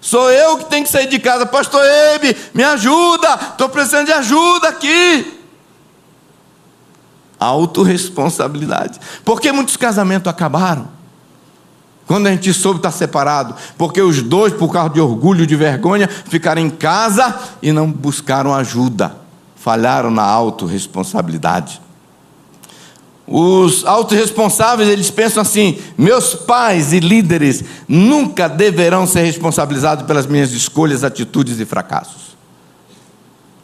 [0.00, 4.12] Sou eu que tenho que sair de casa, pastor Ebe, me ajuda, estou precisando de
[4.12, 5.37] ajuda aqui.
[7.38, 8.98] Autoresponsabilidade.
[9.24, 10.88] Por que muitos casamentos acabaram?
[12.06, 16.08] Quando a gente soube estar separado, porque os dois, por causa de orgulho, de vergonha,
[16.08, 19.14] ficaram em casa e não buscaram ajuda,
[19.54, 21.82] falharam na autorresponsabilidade.
[23.26, 30.50] Os autorresponsáveis, eles pensam assim: meus pais e líderes nunca deverão ser responsabilizados pelas minhas
[30.52, 32.27] escolhas, atitudes e fracassos.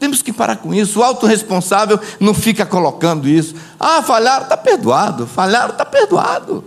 [0.04, 1.00] Temos que parar com isso.
[1.00, 3.54] O autorresponsável não fica colocando isso.
[3.80, 5.26] Ah, falharam, está perdoado.
[5.26, 6.62] Falharam, está perdoado.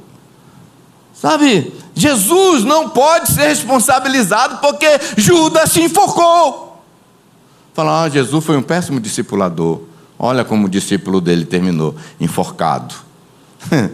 [1.13, 6.81] Sabe, Jesus não pode ser responsabilizado porque Judas se enforcou.
[7.75, 9.81] Fala, ah, Jesus foi um péssimo discipulador.
[10.17, 12.95] Olha como o discípulo dele terminou, enforcado.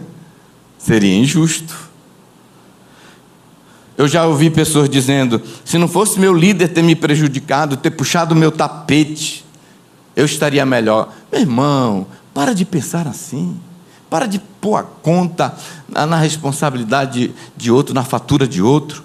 [0.78, 1.83] Seria injusto.
[3.96, 8.34] Eu já ouvi pessoas dizendo: se não fosse meu líder ter me prejudicado, ter puxado
[8.34, 9.44] meu tapete,
[10.16, 11.12] eu estaria melhor.
[11.30, 13.56] Meu irmão, para de pensar assim.
[14.10, 15.54] Para de pôr a conta
[15.88, 19.02] na responsabilidade de outro, na fatura de outro.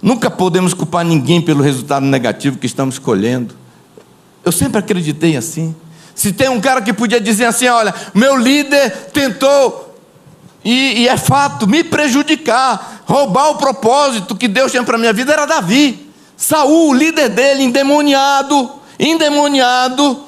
[0.00, 3.54] Nunca podemos culpar ninguém pelo resultado negativo que estamos colhendo.
[4.44, 5.74] Eu sempre acreditei assim.
[6.14, 9.91] Se tem um cara que podia dizer assim: olha, meu líder tentou,
[10.64, 15.32] e, e é fato, me prejudicar, roubar o propósito que Deus tinha para minha vida,
[15.32, 16.08] era Davi.
[16.36, 20.24] Saul, o líder dele, endemoniado, endemoniado,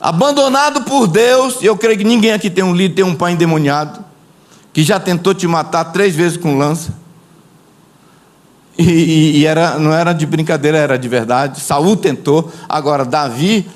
[0.00, 1.58] abandonado por Deus.
[1.62, 4.04] Eu creio que ninguém aqui tem um líder, tem um pai endemoniado,
[4.72, 6.98] que já tentou te matar três vezes com lança.
[8.78, 11.60] E, e, e era, não era de brincadeira, era de verdade.
[11.60, 12.50] Saul tentou.
[12.66, 13.68] Agora, Davi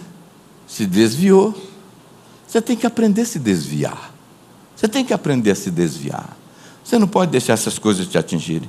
[0.66, 1.54] se desviou.
[2.46, 4.13] Você tem que aprender a se desviar.
[4.84, 6.36] Você tem que aprender a se desviar.
[6.84, 8.68] Você não pode deixar essas coisas te atingirem.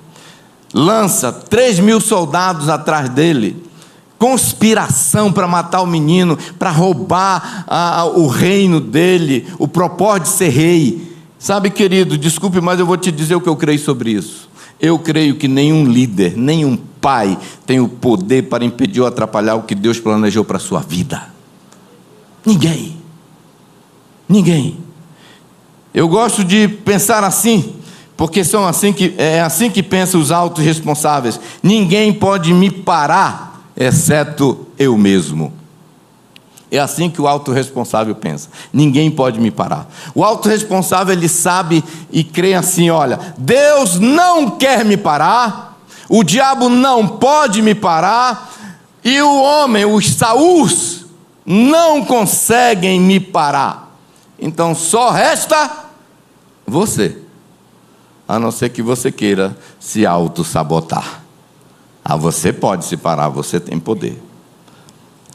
[0.73, 3.61] Lança três mil soldados atrás dele.
[4.17, 7.65] Conspiração para matar o menino, para roubar
[8.15, 11.17] o reino dele, o propósito de ser rei.
[11.37, 14.47] Sabe, querido, desculpe, mas eu vou te dizer o que eu creio sobre isso.
[14.79, 19.63] Eu creio que nenhum líder, nenhum pai tem o poder para impedir ou atrapalhar o
[19.63, 21.27] que Deus planejou para a sua vida.
[22.45, 22.95] Ninguém.
[24.29, 24.85] Ninguém.
[25.95, 27.73] Eu gosto de pensar assim,
[28.17, 31.39] porque são assim que é assim que pensam os altos responsáveis.
[31.63, 35.53] Ninguém pode me parar, exceto eu mesmo.
[36.69, 38.49] É assim que o autorresponsável pensa.
[38.73, 39.87] Ninguém pode me parar.
[40.13, 41.81] O autorresponsável ele sabe
[42.11, 45.79] e crê assim: olha, Deus não quer me parar,
[46.09, 48.53] o diabo não pode me parar,
[49.01, 51.05] e o homem, os Saús,
[51.45, 53.95] não conseguem me parar.
[54.37, 55.84] Então só resta
[56.65, 57.17] você.
[58.27, 61.21] A não ser que você queira se auto-sabotar.
[62.03, 64.21] Ah, você pode se parar, você tem poder.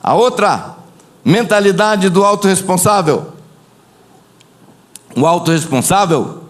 [0.02, 0.76] A outra
[1.24, 3.32] mentalidade do autorresponsável.
[5.16, 6.44] O autorresponsável,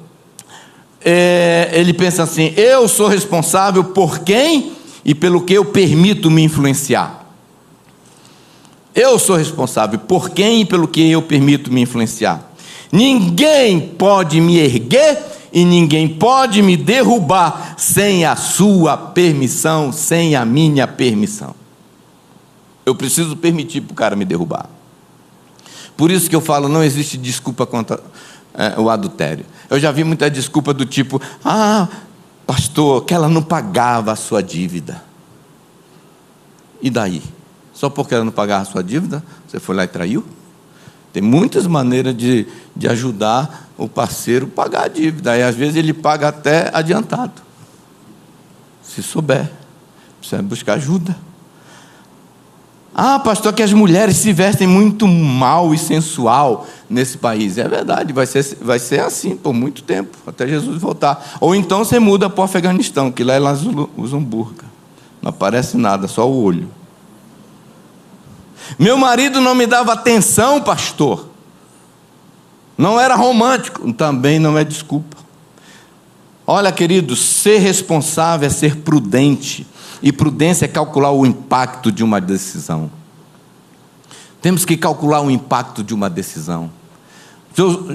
[1.04, 4.72] é, ele pensa assim: eu sou responsável por quem
[5.04, 7.26] e pelo que eu permito me influenciar.
[8.94, 12.49] Eu sou responsável por quem e pelo que eu permito me influenciar.
[12.92, 15.22] Ninguém pode me erguer
[15.52, 21.54] e ninguém pode me derrubar sem a sua permissão, sem a minha permissão.
[22.84, 24.68] Eu preciso permitir para o cara me derrubar.
[25.96, 28.00] Por isso que eu falo, não existe desculpa contra
[28.54, 29.44] é, o adultério.
[29.68, 31.86] Eu já vi muita desculpa do tipo, ah,
[32.46, 35.02] pastor, que ela não pagava a sua dívida.
[36.82, 37.22] E daí?
[37.72, 40.24] Só porque ela não pagava a sua dívida, você foi lá e traiu?
[41.12, 45.36] Tem muitas maneiras de, de ajudar o parceiro a pagar a dívida.
[45.36, 47.42] E às vezes ele paga até adiantado.
[48.82, 49.50] Se souber,
[50.20, 51.16] precisa buscar ajuda.
[52.94, 57.56] Ah, pastor, que as mulheres se vestem muito mal e sensual nesse país.
[57.56, 61.36] É verdade, vai ser, vai ser assim por muito tempo, até Jesus voltar.
[61.40, 63.60] Ou então você muda para o Afeganistão, que lá elas
[63.96, 64.66] usam burca.
[65.22, 66.68] Não aparece nada, só o olho.
[68.78, 71.28] Meu marido não me dava atenção, pastor.
[72.76, 75.16] Não era romântico, também não é desculpa.
[76.46, 79.66] Olha, querido, ser responsável é ser prudente,
[80.02, 82.90] e prudência é calcular o impacto de uma decisão.
[84.40, 86.70] Temos que calcular o impacto de uma decisão.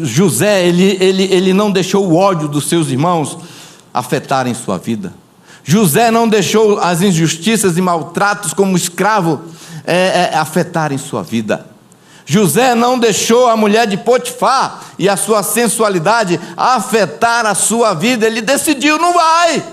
[0.04, 3.38] José, ele, ele, ele não deixou o ódio dos seus irmãos
[3.94, 5.14] afetarem sua vida.
[5.64, 9.42] José não deixou as injustiças e maltratos como escravo
[9.86, 11.66] é, é, sua vida.
[12.26, 18.26] José não deixou a mulher de Potifar e a sua sensualidade afetar a sua vida.
[18.26, 19.64] Ele decidiu: não vai.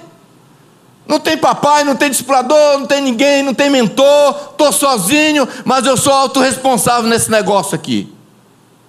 [1.07, 5.85] Não tem papai, não tem discipulador, não tem ninguém, não tem mentor, estou sozinho, mas
[5.85, 8.13] eu sou autorresponsável nesse negócio aqui.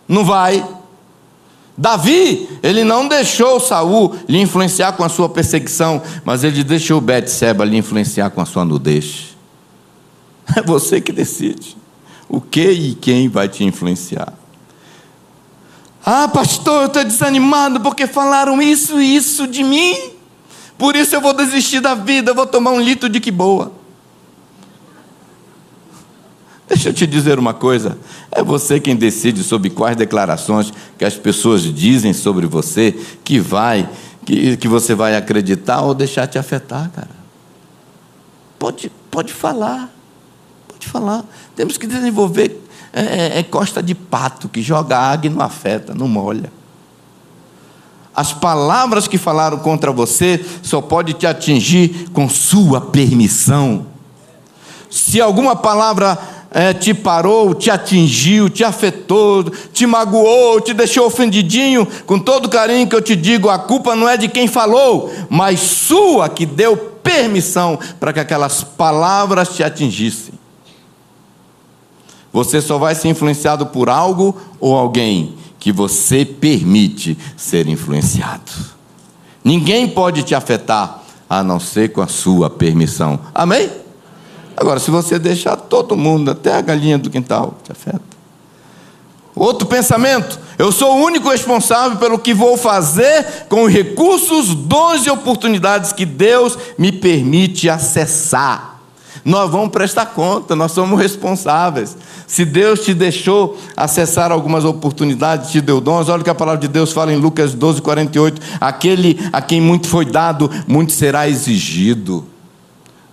[0.08, 0.64] Não vai.
[1.76, 7.66] Davi, ele não deixou Saul lhe influenciar com a sua perseguição, mas ele deixou Betseba
[7.66, 9.33] lhe influenciar com a sua nudez.
[10.56, 11.78] É você que decide
[12.30, 14.34] o que e quem vai te influenciar.
[16.06, 19.96] Ah, pastor, eu estou desanimado porque falaram isso e isso de mim.
[20.78, 23.72] Por isso eu vou desistir da vida, eu vou tomar um litro de que boa.
[26.68, 27.98] Deixa eu te dizer uma coisa:
[28.32, 32.92] é você quem decide sobre quais declarações que as pessoas dizem sobre você
[33.24, 33.88] que vai,
[34.26, 37.24] que, que você vai acreditar ou deixar te afetar, cara.
[38.58, 39.93] Pode, pode falar,
[40.74, 41.24] pode falar.
[41.56, 42.62] Temos que desenvolver
[42.92, 46.52] é, é, é costa de pato que joga água e não afeta, não molha.
[48.16, 53.88] As palavras que falaram contra você só pode te atingir com sua permissão.
[54.90, 56.20] Se alguma palavra
[56.52, 59.44] é, te parou, te atingiu, te afetou,
[59.74, 64.08] te magoou, te deixou ofendidinho, com todo carinho que eu te digo, a culpa não
[64.08, 70.43] é de quem falou, mas sua que deu permissão para que aquelas palavras te atingissem.
[72.34, 78.52] Você só vai ser influenciado por algo ou alguém que você permite ser influenciado.
[79.44, 83.20] Ninguém pode te afetar a não ser com a sua permissão.
[83.34, 83.70] Amém?
[84.58, 88.02] Agora, se você deixar todo mundo, até a galinha do quintal, te afeta.
[89.36, 95.06] Outro pensamento: eu sou o único responsável pelo que vou fazer com os recursos, dons
[95.06, 98.73] e oportunidades que Deus me permite acessar.
[99.26, 101.96] Nós vamos prestar conta, nós somos responsáveis.
[102.28, 106.60] Se Deus te deixou acessar algumas oportunidades, te deu dons, olha o que a palavra
[106.60, 111.28] de Deus fala em Lucas 12, 48: aquele a quem muito foi dado, muito será
[111.28, 112.26] exigido.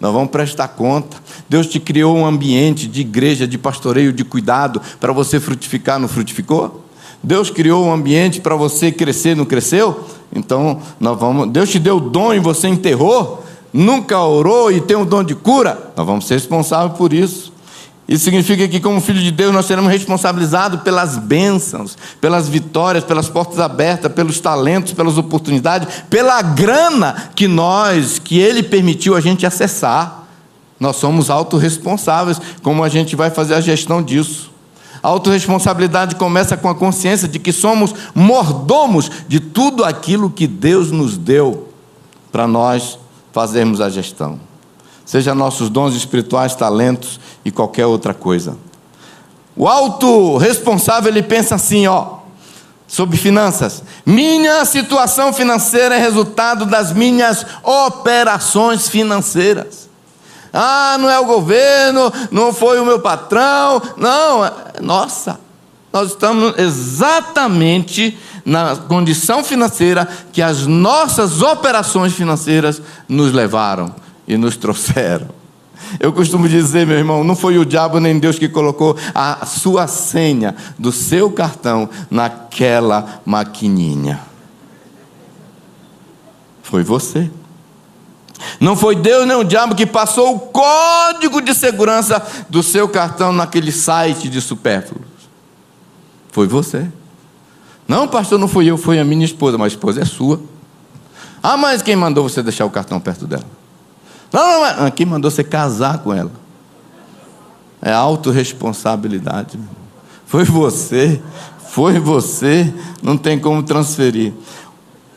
[0.01, 1.19] Nós vamos prestar conta.
[1.49, 6.09] Deus te criou um ambiente de igreja, de pastoreio, de cuidado para você frutificar, não
[6.09, 6.87] frutificou?
[7.23, 10.07] Deus criou um ambiente para você crescer, não cresceu?
[10.35, 11.51] Então, nós vamos.
[11.51, 13.45] Deus te deu dom e você enterrou?
[13.73, 15.93] Nunca orou e tem um dom de cura?
[15.97, 17.53] Nós vamos ser responsáveis por isso.
[18.11, 23.29] Isso significa que, como filho de Deus, nós seremos responsabilizados pelas bênçãos, pelas vitórias, pelas
[23.29, 29.47] portas abertas, pelos talentos, pelas oportunidades, pela grana que nós, que Ele permitiu a gente
[29.47, 30.25] acessar.
[30.81, 34.51] Nós somos autorresponsáveis, como a gente vai fazer a gestão disso.
[35.01, 40.91] A autorresponsabilidade começa com a consciência de que somos mordomos de tudo aquilo que Deus
[40.91, 41.69] nos deu
[42.33, 42.99] para nós
[43.33, 44.39] fazermos a gestão
[45.11, 48.57] seja nossos dons espirituais, talentos e qualquer outra coisa.
[49.57, 52.19] O alto responsável ele pensa assim, ó,
[52.87, 53.83] sobre finanças.
[54.07, 59.89] Minha situação financeira é resultado das minhas operações financeiras.
[60.53, 65.41] Ah, não é o governo, não foi o meu patrão, não, é, nossa.
[65.93, 73.95] Nós estamos exatamente na condição financeira que as nossas operações financeiras nos levaram
[74.27, 75.29] e nos trouxeram.
[75.99, 79.89] Eu costumo dizer, meu irmão, não foi o diabo nem Deus que colocou a sua
[79.89, 84.21] senha do seu cartão naquela maquininha.
[86.63, 87.29] Foi você.
[88.61, 93.33] Não foi Deus nem o diabo que passou o código de segurança do seu cartão
[93.33, 95.10] naquele site de supérfluos.
[96.33, 96.87] Foi você.
[97.87, 100.41] Não, pastor, não fui eu, foi a minha esposa, mas a esposa é sua.
[101.43, 103.45] Ah, mas quem mandou você deixar o cartão perto dela?
[104.33, 104.91] Não, não, não.
[104.91, 106.31] Quem mandou você casar com ela?
[107.83, 109.59] É autorresponsabilidade.
[110.27, 111.21] Foi você,
[111.71, 112.73] foi você,
[113.03, 114.33] não tem como transferir.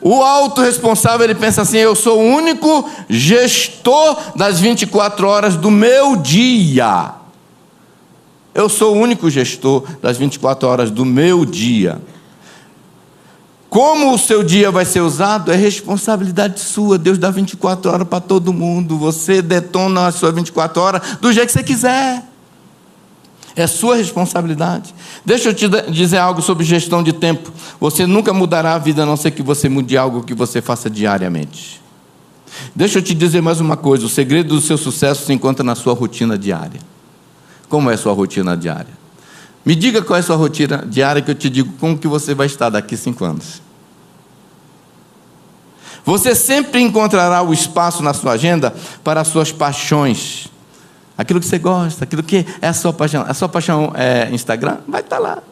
[0.00, 6.16] O autorresponsável ele pensa assim: eu sou o único gestor das 24 horas do meu
[6.16, 7.12] dia.
[8.54, 12.00] Eu sou o único gestor das 24 horas do meu dia.
[13.68, 16.96] Como o seu dia vai ser usado é responsabilidade sua.
[16.96, 18.96] Deus dá 24 horas para todo mundo.
[18.96, 22.22] Você detona as suas 24 horas do jeito que você quiser.
[23.56, 24.94] É sua responsabilidade.
[25.24, 27.52] Deixa eu te dizer algo sobre gestão de tempo.
[27.80, 30.88] Você nunca mudará a vida a não ser que você mude algo que você faça
[30.88, 31.80] diariamente.
[32.76, 35.74] Deixa eu te dizer mais uma coisa: o segredo do seu sucesso se encontra na
[35.74, 36.93] sua rotina diária.
[37.74, 38.96] Como é a sua rotina diária?
[39.64, 42.32] Me diga qual é a sua rotina diária que eu te digo como que você
[42.32, 43.60] vai estar daqui cinco anos.
[46.04, 48.72] Você sempre encontrará o espaço na sua agenda
[49.02, 50.46] para as suas paixões,
[51.18, 53.24] Aquilo que você gosta, aquilo que é a sua paixão.
[53.26, 54.78] A sua paixão é Instagram?
[54.86, 55.42] Vai estar lá.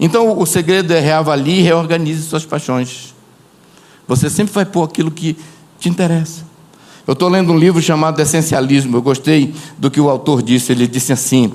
[0.00, 3.14] Então o segredo é reavalie e reorganize suas paixões.
[4.06, 5.36] Você sempre vai pôr aquilo que
[5.78, 6.47] te interessa.
[7.08, 8.98] Eu estou lendo um livro chamado Essencialismo.
[8.98, 10.72] Eu gostei do que o autor disse.
[10.72, 11.54] Ele disse assim: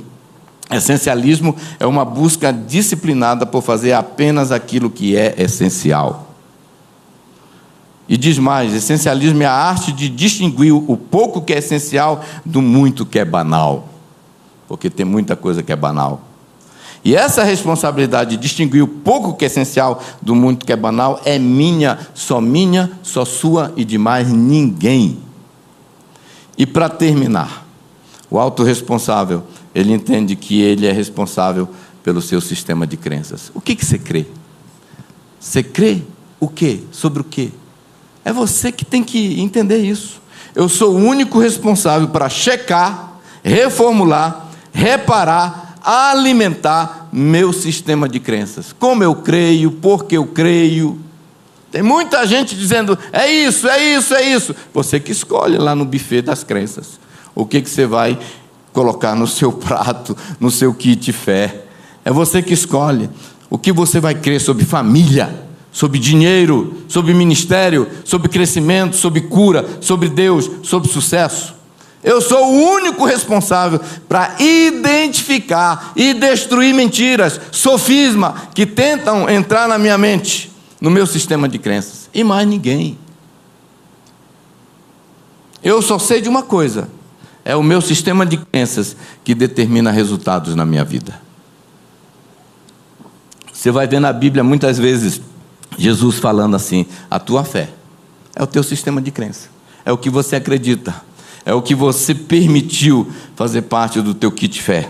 [0.72, 6.28] Essencialismo é uma busca disciplinada por fazer apenas aquilo que é essencial.
[8.10, 12.60] E diz mais: essencialismo é a arte de distinguir o pouco que é essencial do
[12.60, 13.90] muito que é banal.
[14.68, 16.22] Porque tem muita coisa que é banal.
[17.06, 21.22] E essa responsabilidade de distinguir o pouco que é essencial do muito que é banal
[21.24, 25.20] é minha, só minha, só sua e de mais ninguém.
[26.58, 27.66] E para terminar,
[28.30, 29.44] o autorresponsável,
[29.74, 31.70] ele entende que ele é responsável
[32.04, 33.52] pelo seu sistema de crenças.
[33.54, 34.26] O que, que você crê?
[35.40, 36.02] Você crê
[36.40, 36.82] o quê?
[36.92, 37.52] Sobre o quê?
[38.26, 40.22] É você que tem que entender isso.
[40.56, 48.74] Eu sou o único responsável para checar, reformular, reparar, alimentar meu sistema de crenças.
[48.78, 51.00] Como eu creio, porque eu creio.
[51.74, 54.56] Tem muita gente dizendo, é isso, é isso, é isso.
[54.72, 57.00] Você que escolhe lá no buffet das crenças.
[57.34, 58.18] O que, que você vai
[58.72, 61.64] colocar no seu prato, no seu kit fé.
[62.06, 63.10] É você que escolhe.
[63.50, 65.44] O que você vai crer sobre família
[65.74, 71.56] sobre dinheiro, sobre ministério, sobre crescimento, sobre cura, sobre Deus, sobre sucesso.
[72.04, 79.80] Eu sou o único responsável para identificar e destruir mentiras, sofisma que tentam entrar na
[79.80, 80.53] minha mente,
[80.84, 82.10] no meu sistema de crenças.
[82.14, 82.98] E mais ninguém.
[85.64, 86.90] Eu só sei de uma coisa:
[87.46, 91.22] é o meu sistema de crenças que determina resultados na minha vida.
[93.54, 95.22] Você vai ver na Bíblia muitas vezes
[95.78, 97.70] Jesus falando assim: a tua fé
[98.36, 99.48] é o teu sistema de crença,
[99.86, 100.94] é o que você acredita,
[101.46, 104.90] é o que você permitiu fazer parte do teu kit fé.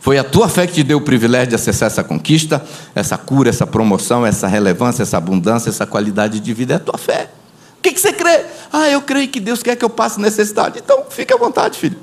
[0.00, 3.50] Foi a tua fé que te deu o privilégio de acessar essa conquista, essa cura,
[3.50, 6.72] essa promoção, essa relevância, essa abundância, essa qualidade de vida.
[6.72, 7.30] É a tua fé.
[7.78, 8.44] O que, você crê?
[8.72, 10.78] Ah, eu creio que Deus quer que eu passe necessidade.
[10.82, 11.98] Então, fique à vontade, filho.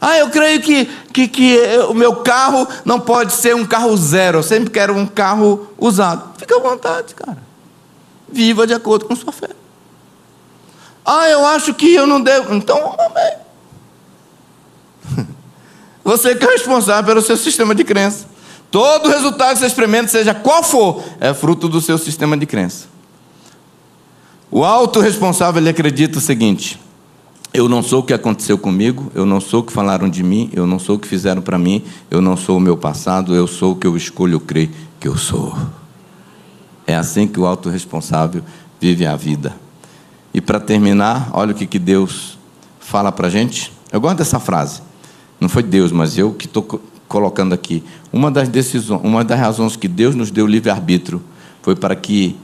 [0.00, 4.38] Ah, eu creio que, que, que o meu carro não pode ser um carro zero.
[4.38, 6.36] Eu sempre quero um carro usado.
[6.36, 7.38] Fica à vontade, cara.
[8.28, 9.50] Viva de acordo com sua fé.
[11.06, 12.54] Ah, eu acho que eu não devo.
[12.54, 13.43] Então, amém.
[16.04, 18.26] Você que é responsável pelo seu sistema de crença.
[18.70, 22.86] Todo resultado que você experimenta, seja qual for, é fruto do seu sistema de crença.
[24.50, 26.78] O autorresponsável ele acredita o seguinte:
[27.52, 30.50] eu não sou o que aconteceu comigo, eu não sou o que falaram de mim,
[30.52, 33.46] eu não sou o que fizeram para mim, eu não sou o meu passado, eu
[33.46, 35.56] sou o que eu escolho crer que eu sou.
[36.86, 38.42] É assim que o autorresponsável
[38.80, 39.54] vive a vida.
[40.34, 42.36] E para terminar, olha o que, que Deus
[42.80, 43.72] fala para a gente.
[43.92, 44.82] Eu gosto dessa frase.
[45.44, 46.62] Não foi Deus, mas eu que estou
[47.06, 47.84] colocando aqui.
[48.10, 51.22] Uma das decisões, uma das razões que Deus nos deu livre-arbítrio
[51.60, 52.34] foi para que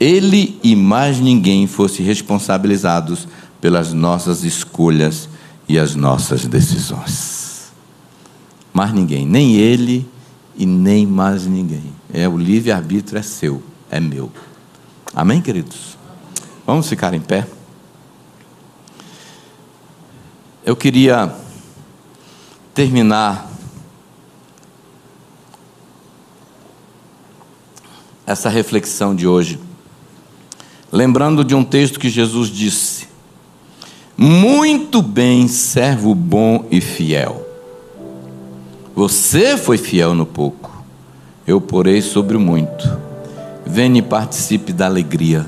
[0.00, 3.28] Ele e mais ninguém fossem responsabilizados
[3.60, 5.28] pelas nossas escolhas
[5.68, 7.72] e as nossas decisões.
[8.72, 10.08] Mais ninguém, nem ele
[10.56, 11.92] e nem mais ninguém.
[12.10, 14.32] É o livre-arbítrio é seu, é meu.
[15.14, 15.98] Amém, queridos?
[16.66, 17.46] Vamos ficar em pé.
[20.64, 21.34] Eu queria
[22.74, 23.50] terminar
[28.26, 29.58] essa reflexão de hoje,
[30.92, 33.08] lembrando de um texto que Jesus disse:
[34.16, 37.46] muito bem, servo bom e fiel.
[38.94, 40.84] Você foi fiel no pouco,
[41.46, 42.98] eu porei sobre o muito.
[43.64, 45.46] Venha e participe da alegria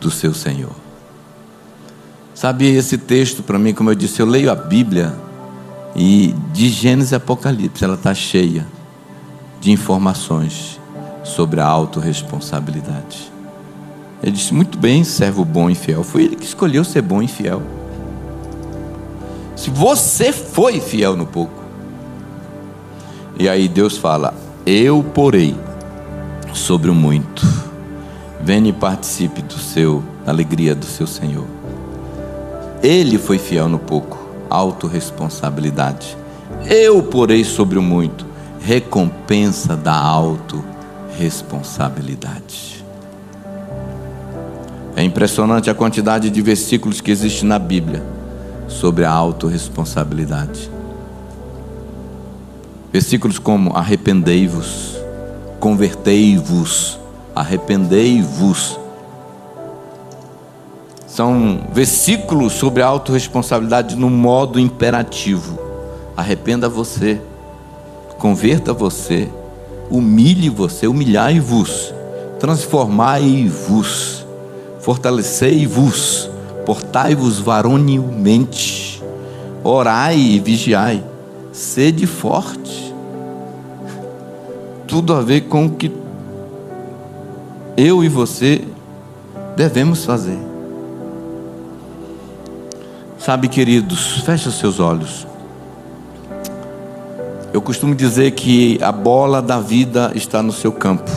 [0.00, 0.72] do seu Senhor.
[2.34, 5.14] Sabe, esse texto para mim, como eu disse, eu leio a Bíblia
[5.94, 8.66] e de Gênesis e Apocalipse, ela está cheia
[9.60, 10.80] de informações
[11.24, 13.30] sobre a autorresponsabilidade.
[14.22, 16.02] Ele disse: Muito bem, servo bom e fiel.
[16.02, 17.62] Foi ele que escolheu ser bom e fiel.
[19.56, 21.62] Se você foi fiel no pouco.
[23.38, 24.34] E aí Deus fala:
[24.64, 25.56] Eu porei
[26.54, 27.46] sobre o muito.
[28.40, 31.46] Venha e participe do seu, alegria do seu Senhor.
[32.82, 34.18] Ele foi fiel no pouco,
[34.52, 36.16] autorresponsabilidade.
[36.68, 38.26] Eu porei sobre o muito,
[38.60, 42.84] recompensa da autorresponsabilidade.
[44.94, 48.04] É impressionante a quantidade de versículos que existe na Bíblia
[48.68, 50.70] sobre a autorresponsabilidade.
[52.92, 54.96] Versículos como: arrependei-vos,
[55.58, 57.00] convertei-vos,
[57.34, 58.78] arrependei-vos.
[61.12, 65.58] São versículos sobre a autorresponsabilidade no modo imperativo.
[66.16, 67.20] Arrependa você,
[68.18, 69.28] converta você,
[69.90, 71.92] humilhe você, humilhai-vos,
[72.40, 74.24] transformai-vos,
[74.80, 76.30] fortalecei-vos,
[76.64, 79.02] portai-vos varonilmente,
[79.62, 81.04] orai e vigiai,
[81.52, 82.94] sede forte.
[84.86, 85.92] Tudo a ver com o que
[87.76, 88.64] eu e você
[89.54, 90.51] devemos fazer.
[93.24, 95.28] Sabe, queridos, feche os seus olhos.
[97.52, 101.08] Eu costumo dizer que a bola da vida está no seu campo.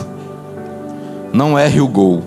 [1.32, 2.22] Não erre o gol,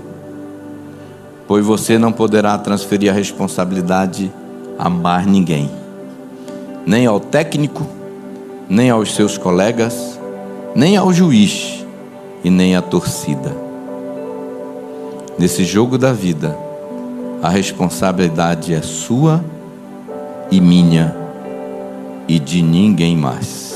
[1.47, 4.30] pois você não poderá transferir a responsabilidade
[4.77, 5.71] a mais ninguém,
[6.86, 7.88] nem ao técnico,
[8.67, 10.19] nem aos seus colegas,
[10.75, 11.86] nem ao juiz
[12.43, 13.55] e nem à torcida.
[15.38, 16.53] Nesse jogo da vida,
[17.41, 19.41] a responsabilidade é sua
[20.52, 21.16] e minha
[22.28, 23.68] e de ninguém mais.